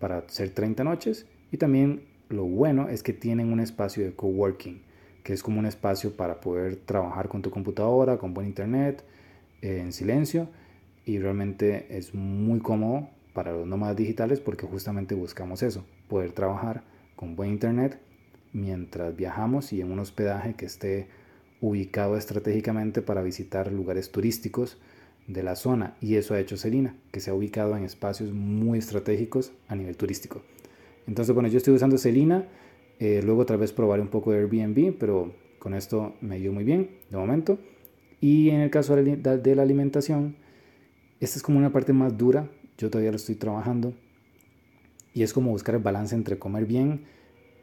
para 0.00 0.28
ser 0.28 0.50
30 0.50 0.82
noches. 0.82 1.26
Y 1.52 1.58
también 1.58 2.02
lo 2.28 2.44
bueno 2.44 2.88
es 2.88 3.04
que 3.04 3.12
tienen 3.12 3.52
un 3.52 3.60
espacio 3.60 4.04
de 4.04 4.14
coworking, 4.14 4.82
que 5.22 5.32
es 5.32 5.44
como 5.44 5.60
un 5.60 5.66
espacio 5.66 6.16
para 6.16 6.40
poder 6.40 6.74
trabajar 6.74 7.28
con 7.28 7.40
tu 7.40 7.50
computadora, 7.50 8.18
con 8.18 8.34
buen 8.34 8.48
internet, 8.48 9.04
eh, 9.62 9.78
en 9.80 9.92
silencio. 9.92 10.48
Y 11.04 11.20
realmente 11.20 11.86
es 11.96 12.16
muy 12.16 12.58
cómodo 12.58 13.08
para 13.32 13.52
los 13.52 13.64
nómadas 13.64 13.94
digitales 13.94 14.40
porque 14.40 14.66
justamente 14.66 15.14
buscamos 15.14 15.62
eso, 15.62 15.86
poder 16.08 16.32
trabajar 16.32 16.82
con 17.14 17.36
buen 17.36 17.50
internet 17.50 18.00
mientras 18.52 19.16
viajamos 19.16 19.72
y 19.72 19.80
en 19.80 19.92
un 19.92 19.98
hospedaje 19.98 20.54
que 20.54 20.66
esté 20.66 21.08
ubicado 21.60 22.16
estratégicamente 22.16 23.02
para 23.02 23.22
visitar 23.22 23.72
lugares 23.72 24.10
turísticos 24.10 24.78
de 25.26 25.42
la 25.42 25.56
zona 25.56 25.96
y 26.00 26.14
eso 26.14 26.34
ha 26.34 26.40
hecho 26.40 26.56
Selina, 26.56 26.96
que 27.12 27.20
se 27.20 27.30
ha 27.30 27.34
ubicado 27.34 27.76
en 27.76 27.84
espacios 27.84 28.32
muy 28.32 28.78
estratégicos 28.78 29.52
a 29.68 29.76
nivel 29.76 29.96
turístico. 29.96 30.42
Entonces, 31.06 31.34
bueno, 31.34 31.48
yo 31.48 31.58
estoy 31.58 31.74
usando 31.74 31.98
Selina, 31.98 32.46
eh, 32.98 33.22
luego 33.24 33.42
otra 33.42 33.56
vez 33.56 33.72
probaré 33.72 34.02
un 34.02 34.08
poco 34.08 34.32
de 34.32 34.38
Airbnb, 34.38 34.96
pero 34.98 35.32
con 35.58 35.74
esto 35.74 36.14
me 36.20 36.38
dio 36.38 36.52
muy 36.52 36.64
bien 36.64 36.90
de 37.10 37.16
momento. 37.16 37.58
Y 38.20 38.50
en 38.50 38.60
el 38.60 38.70
caso 38.70 38.96
de 38.96 39.54
la 39.54 39.62
alimentación, 39.62 40.36
esta 41.20 41.36
es 41.36 41.42
como 41.42 41.58
una 41.58 41.72
parte 41.72 41.92
más 41.92 42.16
dura, 42.16 42.50
yo 42.76 42.90
todavía 42.90 43.10
lo 43.10 43.16
estoy 43.16 43.36
trabajando, 43.36 43.94
y 45.14 45.22
es 45.22 45.32
como 45.32 45.50
buscar 45.50 45.76
el 45.76 45.82
balance 45.82 46.14
entre 46.14 46.38
comer 46.38 46.64
bien, 46.66 47.04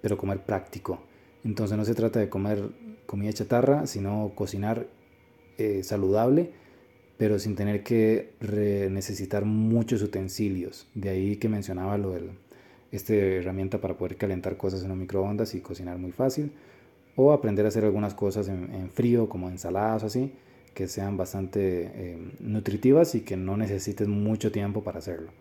pero 0.06 0.20
comer 0.20 0.38
práctico. 0.41 1.00
Entonces 1.44 1.76
no 1.76 1.84
se 1.84 1.96
trata 1.96 2.20
de 2.20 2.30
comer 2.30 2.70
comida 3.08 3.34
chatarra, 3.34 3.88
sino 3.88 4.34
cocinar 4.36 4.86
eh, 5.58 5.82
saludable 5.82 6.52
pero 7.18 7.39
sin 7.39 7.56
tener 7.56 7.82
que 7.82 8.34
necesitar 8.91 9.46
muchos 9.46 10.04
utensilios. 10.04 10.88
De 10.94 11.10
ahí 11.10 11.38
que 11.38 11.50
mencionaba 11.50 11.98
lo 11.98 12.12
de 12.12 12.30
esta 12.91 13.15
herramienta 13.15 13.80
para 13.80 13.98
poder 13.98 14.18
calentar 14.18 14.58
cosas 14.58 14.84
en 14.84 14.91
un 14.91 15.00
microondas 15.00 15.56
y 15.56 15.62
cocinar 15.62 15.98
muy 15.98 16.12
fácil. 16.12 16.52
O 17.15 17.32
aprender 17.32 17.65
a 17.65 17.70
hacer 17.70 17.86
algunas 17.86 18.13
cosas 18.13 18.48
en, 18.50 18.91
frío, 18.91 19.28
como 19.28 19.50
ensaladas 19.50 20.04
o 20.04 20.06
así, 20.06 20.34
que 20.76 20.88
sean 20.88 21.15
bastante 21.15 21.91
eh, 21.96 22.18
nutritivas 22.41 23.15
y 23.15 23.22
que 23.22 23.38
no 23.38 23.56
necesites 23.58 24.08
mucho 24.08 24.52
tiempo 24.52 24.84
para 24.84 25.00
hacerlo. 25.00 25.32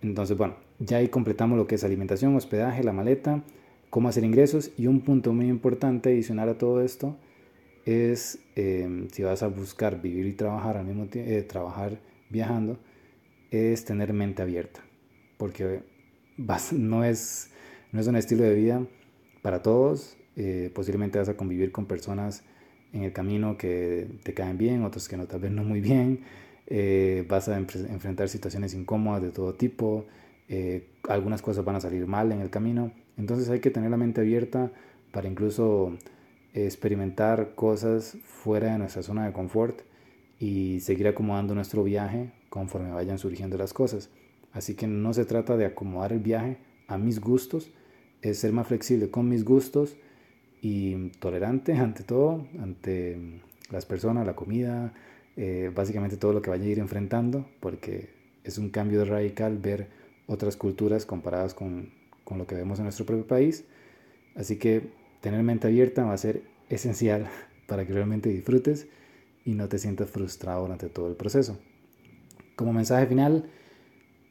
Entonces, 0.00 0.38
bueno, 0.38 0.54
ya 0.78 0.98
ahí 0.98 1.08
completamos 1.08 1.58
lo 1.58 1.66
que 1.66 1.74
es 1.74 1.84
alimentación, 1.84 2.36
hospedaje, 2.36 2.84
la 2.84 2.92
maleta, 2.92 3.42
cómo 3.90 4.08
hacer 4.08 4.24
ingresos. 4.24 4.70
Y 4.78 4.86
un 4.86 5.00
punto 5.00 5.32
muy 5.32 5.48
importante 5.48 6.10
adicional 6.10 6.48
a 6.48 6.58
todo 6.58 6.80
esto 6.80 7.16
es 7.84 8.38
em, 8.54 9.08
si 9.08 9.22
vas 9.22 9.42
a 9.42 9.48
buscar 9.48 10.00
vivir 10.00 10.26
y 10.26 10.32
trabajar 10.32 10.76
al 10.76 10.86
mismo 10.86 11.06
tiempo, 11.06 11.30
eh, 11.30 11.42
trabajar 11.42 11.98
viajando, 12.28 12.78
es 13.50 13.84
tener 13.84 14.12
mente 14.12 14.42
abierta, 14.42 14.80
porque 15.36 15.82
vas, 16.36 16.72
no, 16.72 17.04
es, 17.04 17.50
no 17.92 18.00
es 18.00 18.06
un 18.06 18.16
estilo 18.16 18.44
de 18.44 18.54
vida 18.54 18.86
para 19.42 19.62
todos, 19.62 20.16
eh, 20.36 20.70
posiblemente 20.72 21.18
vas 21.18 21.28
a 21.28 21.36
convivir 21.36 21.72
con 21.72 21.86
personas 21.86 22.44
en 22.92 23.02
el 23.02 23.12
camino 23.12 23.56
que 23.56 24.08
te 24.22 24.34
caen 24.34 24.58
bien, 24.58 24.84
otros 24.84 25.08
que 25.08 25.16
no, 25.16 25.26
tal 25.26 25.40
vez 25.40 25.50
no 25.50 25.64
muy 25.64 25.80
bien, 25.80 26.20
eh, 26.66 27.24
vas 27.28 27.48
a 27.48 27.56
enfrentar 27.58 28.28
situaciones 28.28 28.74
incómodas 28.74 29.22
de 29.22 29.30
todo 29.30 29.54
tipo, 29.54 30.06
algunas 31.08 31.42
cosas 31.42 31.64
van 31.64 31.76
a 31.76 31.80
salir 31.80 32.08
mal 32.08 32.32
en 32.32 32.40
el 32.40 32.50
camino, 32.50 32.92
entonces 33.16 33.48
hay 33.50 33.60
que 33.60 33.70
tener 33.70 33.90
la 33.90 33.96
mente 33.96 34.20
abierta 34.20 34.72
para 35.12 35.28
incluso 35.28 35.96
experimentar 36.54 37.54
cosas 37.54 38.16
fuera 38.24 38.72
de 38.72 38.78
nuestra 38.78 39.02
zona 39.02 39.26
de 39.26 39.32
confort 39.32 39.80
y 40.38 40.80
seguir 40.80 41.06
acomodando 41.08 41.54
nuestro 41.54 41.84
viaje 41.84 42.32
conforme 42.48 42.90
vayan 42.90 43.18
surgiendo 43.18 43.56
las 43.56 43.72
cosas. 43.72 44.10
Así 44.52 44.74
que 44.74 44.86
no 44.86 45.12
se 45.12 45.24
trata 45.24 45.56
de 45.56 45.66
acomodar 45.66 46.12
el 46.12 46.20
viaje 46.20 46.58
a 46.88 46.98
mis 46.98 47.20
gustos, 47.20 47.70
es 48.22 48.38
ser 48.38 48.52
más 48.52 48.66
flexible 48.66 49.10
con 49.10 49.28
mis 49.28 49.44
gustos 49.44 49.96
y 50.60 51.10
tolerante 51.20 51.72
ante 51.76 52.02
todo, 52.02 52.46
ante 52.60 53.40
las 53.70 53.86
personas, 53.86 54.26
la 54.26 54.34
comida, 54.34 54.92
eh, 55.36 55.70
básicamente 55.74 56.16
todo 56.16 56.32
lo 56.32 56.42
que 56.42 56.50
vaya 56.50 56.64
a 56.64 56.68
ir 56.68 56.78
enfrentando, 56.80 57.46
porque 57.60 58.10
es 58.42 58.58
un 58.58 58.70
cambio 58.70 59.04
radical 59.04 59.58
ver 59.58 59.88
otras 60.26 60.56
culturas 60.56 61.06
comparadas 61.06 61.54
con, 61.54 61.92
con 62.30 62.38
lo 62.38 62.46
que 62.46 62.54
vemos 62.54 62.78
en 62.78 62.84
nuestro 62.84 63.04
propio 63.04 63.26
país. 63.26 63.64
Así 64.36 64.56
que 64.56 64.92
tener 65.20 65.42
mente 65.42 65.66
abierta 65.66 66.04
va 66.04 66.12
a 66.12 66.16
ser 66.16 66.44
esencial 66.68 67.26
para 67.66 67.84
que 67.84 67.92
realmente 67.92 68.28
disfrutes 68.28 68.86
y 69.44 69.54
no 69.54 69.68
te 69.68 69.78
sientas 69.78 70.10
frustrado 70.10 70.62
durante 70.62 70.88
todo 70.88 71.08
el 71.08 71.16
proceso. 71.16 71.58
Como 72.54 72.72
mensaje 72.72 73.06
final, 73.08 73.50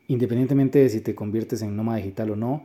independientemente 0.07 0.79
de 0.79 0.87
si 0.87 1.01
te 1.01 1.13
conviertes 1.13 1.61
en 1.61 1.75
nómada 1.75 1.97
digital 1.97 2.31
o 2.31 2.35
no, 2.37 2.63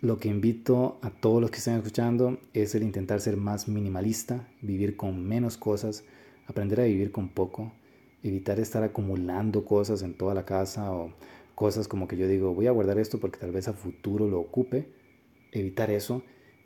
lo 0.00 0.18
que 0.18 0.28
invito 0.28 0.98
a 1.02 1.10
todos 1.10 1.42
los 1.42 1.50
que 1.50 1.58
estén 1.58 1.74
escuchando 1.74 2.38
es 2.54 2.74
el 2.74 2.84
intentar 2.84 3.20
ser 3.20 3.36
más 3.36 3.68
minimalista, 3.68 4.48
vivir 4.62 4.96
con 4.96 5.22
menos 5.26 5.58
cosas, 5.58 6.04
aprender 6.46 6.80
a 6.80 6.84
vivir 6.84 7.12
con 7.12 7.28
poco, 7.28 7.70
evitar 8.22 8.58
estar 8.60 8.82
acumulando 8.82 9.66
cosas 9.66 10.02
en 10.02 10.14
toda 10.14 10.32
la 10.32 10.46
casa 10.46 10.90
o 10.90 11.12
cosas 11.54 11.88
como 11.88 12.08
que 12.08 12.16
yo 12.16 12.26
digo, 12.26 12.54
voy 12.54 12.66
a 12.66 12.72
guardar 12.72 12.98
esto 12.98 13.18
porque 13.20 13.38
tal 13.38 13.52
vez 13.52 13.68
a 13.68 13.72
futuro 13.72 14.28
lo 14.28 14.40
ocupe, 14.40 14.88
evitar 15.52 15.90
eso 15.90 16.22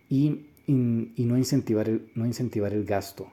y, 0.08 0.46
no, 0.66 1.38
incentivar 1.38 1.88
el, 1.88 2.10
no 2.14 2.26
incentivar 2.26 2.72
el 2.72 2.84
gasto. 2.84 3.30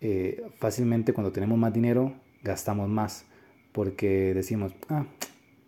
Eh, 0.00 0.42
fácilmente 0.58 1.12
cuando 1.12 1.32
tenemos 1.32 1.58
más 1.58 1.72
dinero 1.72 2.14
gastamos 2.42 2.88
más 2.88 3.26
porque 3.72 4.32
decimos, 4.34 4.74
ah, 4.88 5.06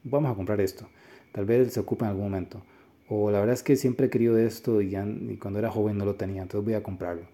vamos 0.04 0.32
a 0.32 0.34
comprar 0.34 0.60
esto, 0.60 0.88
tal 1.32 1.44
vez 1.44 1.72
se 1.72 1.80
ocupe 1.80 2.04
en 2.04 2.10
algún 2.10 2.24
momento. 2.24 2.62
O 3.08 3.30
la 3.30 3.40
verdad 3.40 3.54
es 3.54 3.64
que 3.64 3.74
siempre 3.74 4.06
he 4.06 4.10
querido 4.10 4.38
esto 4.38 4.80
y, 4.80 4.92
cuando 5.40 5.58
era 5.58 5.70
joven 5.70 5.98
no 5.98 6.04
lo 6.04 6.14
tenía, 6.14 6.42
entonces 6.42 6.64
voy 6.64 6.74
a 6.74 6.82
comprarlo. 6.82 7.26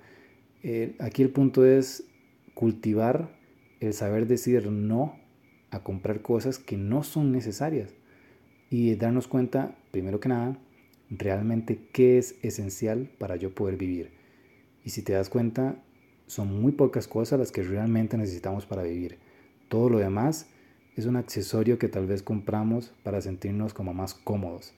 Eh, 0.63 0.97
aquí 1.01 1.23
el 1.23 1.31
punto 1.31 1.67
es 1.67 2.05
cultivar 2.55 3.37
el 3.81 3.93
saber 3.93 4.27
decir 4.27 4.71
no 4.71 5.17
a 5.77 5.83
comprar 5.83 6.23
cosas 6.23 6.59
que 6.59 6.77
no 6.77 7.03
son 7.03 7.33
necesarias 7.33 7.95
y 8.71 8.95
darnos 8.97 9.29
cuenta, 9.29 9.77
primero 9.91 10.21
que 10.21 10.29
nada, 10.29 10.59
realmente 11.11 11.89
qué 11.93 12.19
es 12.19 12.37
esencial 12.43 13.11
para 13.19 13.37
yo 13.37 13.55
poder 13.55 13.77
vivir. 13.77 14.11
Y 14.85 14.91
si 14.91 15.03
te 15.03 15.13
das 15.13 15.29
cuenta, 15.29 15.83
son 16.27 16.61
muy 16.61 16.73
pocas 16.73 17.07
cosas 17.07 17.39
las 17.39 17.53
que 17.53 17.63
realmente 17.63 18.17
necesitamos 18.17 18.67
para 18.67 18.83
vivir. 18.83 19.19
Todo 19.69 19.89
lo 19.89 19.99
demás 19.99 20.49
es 20.97 21.07
un 21.07 21.17
accesorio 21.17 21.79
que 21.79 21.89
tal 21.89 22.07
vez 22.07 22.23
compramos 22.23 22.93
para 23.03 23.21
sentirnos 23.21 23.75
como 23.75 23.95
más 23.95 24.15
cómodos, 24.15 24.75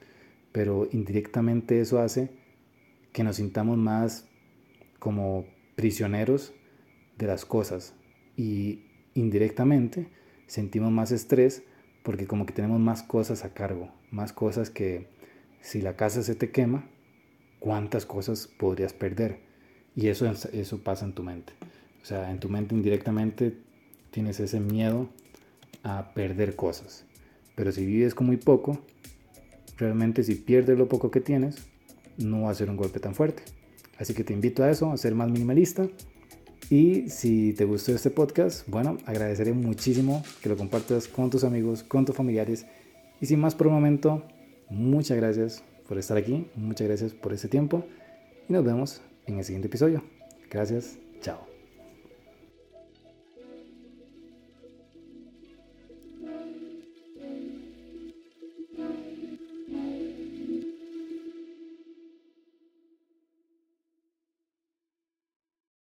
pero 0.51 0.87
indirectamente 0.91 1.79
eso 1.79 1.99
hace 1.99 2.29
que 3.13 3.23
nos 3.23 3.37
sintamos 3.37 3.77
más 3.77 4.27
como 4.99 5.45
prisioneros 5.75 6.53
de 7.17 7.27
las 7.27 7.45
cosas 7.45 7.93
y 8.35 8.83
indirectamente 9.13 10.07
sentimos 10.49 10.91
más 10.91 11.11
estrés 11.11 11.63
porque 12.03 12.27
como 12.27 12.45
que 12.45 12.53
tenemos 12.53 12.79
más 12.79 13.03
cosas 13.03 13.45
a 13.45 13.53
cargo, 13.53 13.91
más 14.11 14.33
cosas 14.33 14.69
que 14.69 15.07
si 15.61 15.81
la 15.81 15.95
casa 15.95 16.23
se 16.23 16.35
te 16.35 16.51
quema, 16.51 16.89
¿cuántas 17.59 18.05
cosas 18.05 18.47
podrías 18.47 18.93
perder? 18.93 19.39
Y 19.95 20.07
eso, 20.07 20.29
eso 20.53 20.83
pasa 20.83 21.05
en 21.05 21.13
tu 21.13 21.23
mente. 21.23 21.53
O 22.01 22.05
sea, 22.05 22.31
en 22.31 22.39
tu 22.39 22.49
mente 22.49 22.73
indirectamente 22.73 23.57
tienes 24.11 24.39
ese 24.39 24.59
miedo 24.59 25.09
a 25.83 26.13
perder 26.13 26.55
cosas. 26.55 27.05
Pero 27.55 27.71
si 27.71 27.85
vives 27.85 28.15
con 28.15 28.27
muy 28.27 28.37
poco, 28.37 28.79
realmente 29.77 30.23
si 30.23 30.35
pierdes 30.35 30.77
lo 30.77 30.87
poco 30.87 31.11
que 31.11 31.21
tienes, 31.21 31.67
no 32.17 32.43
va 32.43 32.51
a 32.51 32.55
ser 32.55 32.69
un 32.69 32.77
golpe 32.77 32.99
tan 32.99 33.13
fuerte. 33.13 33.43
Así 33.97 34.13
que 34.13 34.23
te 34.23 34.33
invito 34.33 34.63
a 34.63 34.71
eso, 34.71 34.91
a 34.91 34.97
ser 34.97 35.13
más 35.13 35.29
minimalista. 35.29 35.87
Y 36.69 37.09
si 37.09 37.53
te 37.53 37.65
gustó 37.65 37.93
este 37.93 38.11
podcast, 38.11 38.67
bueno, 38.67 38.97
agradeceré 39.05 39.53
muchísimo 39.53 40.23
que 40.41 40.49
lo 40.49 40.57
compartas 40.57 41.07
con 41.07 41.29
tus 41.29 41.43
amigos, 41.43 41.83
con 41.83 42.05
tus 42.05 42.15
familiares. 42.15 42.65
Y 43.19 43.25
sin 43.25 43.39
más 43.39 43.55
por 43.55 43.67
un 43.67 43.73
momento, 43.73 44.23
muchas 44.69 45.17
gracias 45.17 45.63
por 45.87 45.97
estar 45.97 46.17
aquí, 46.17 46.47
muchas 46.55 46.87
gracias 46.87 47.13
por 47.13 47.33
ese 47.33 47.47
tiempo 47.47 47.83
y 48.47 48.53
nos 48.53 48.63
vemos 48.63 49.01
en 49.25 49.39
el 49.39 49.43
siguiente 49.43 49.67
episodio. 49.67 50.03
Gracias, 50.49 50.97
chao. 51.21 51.48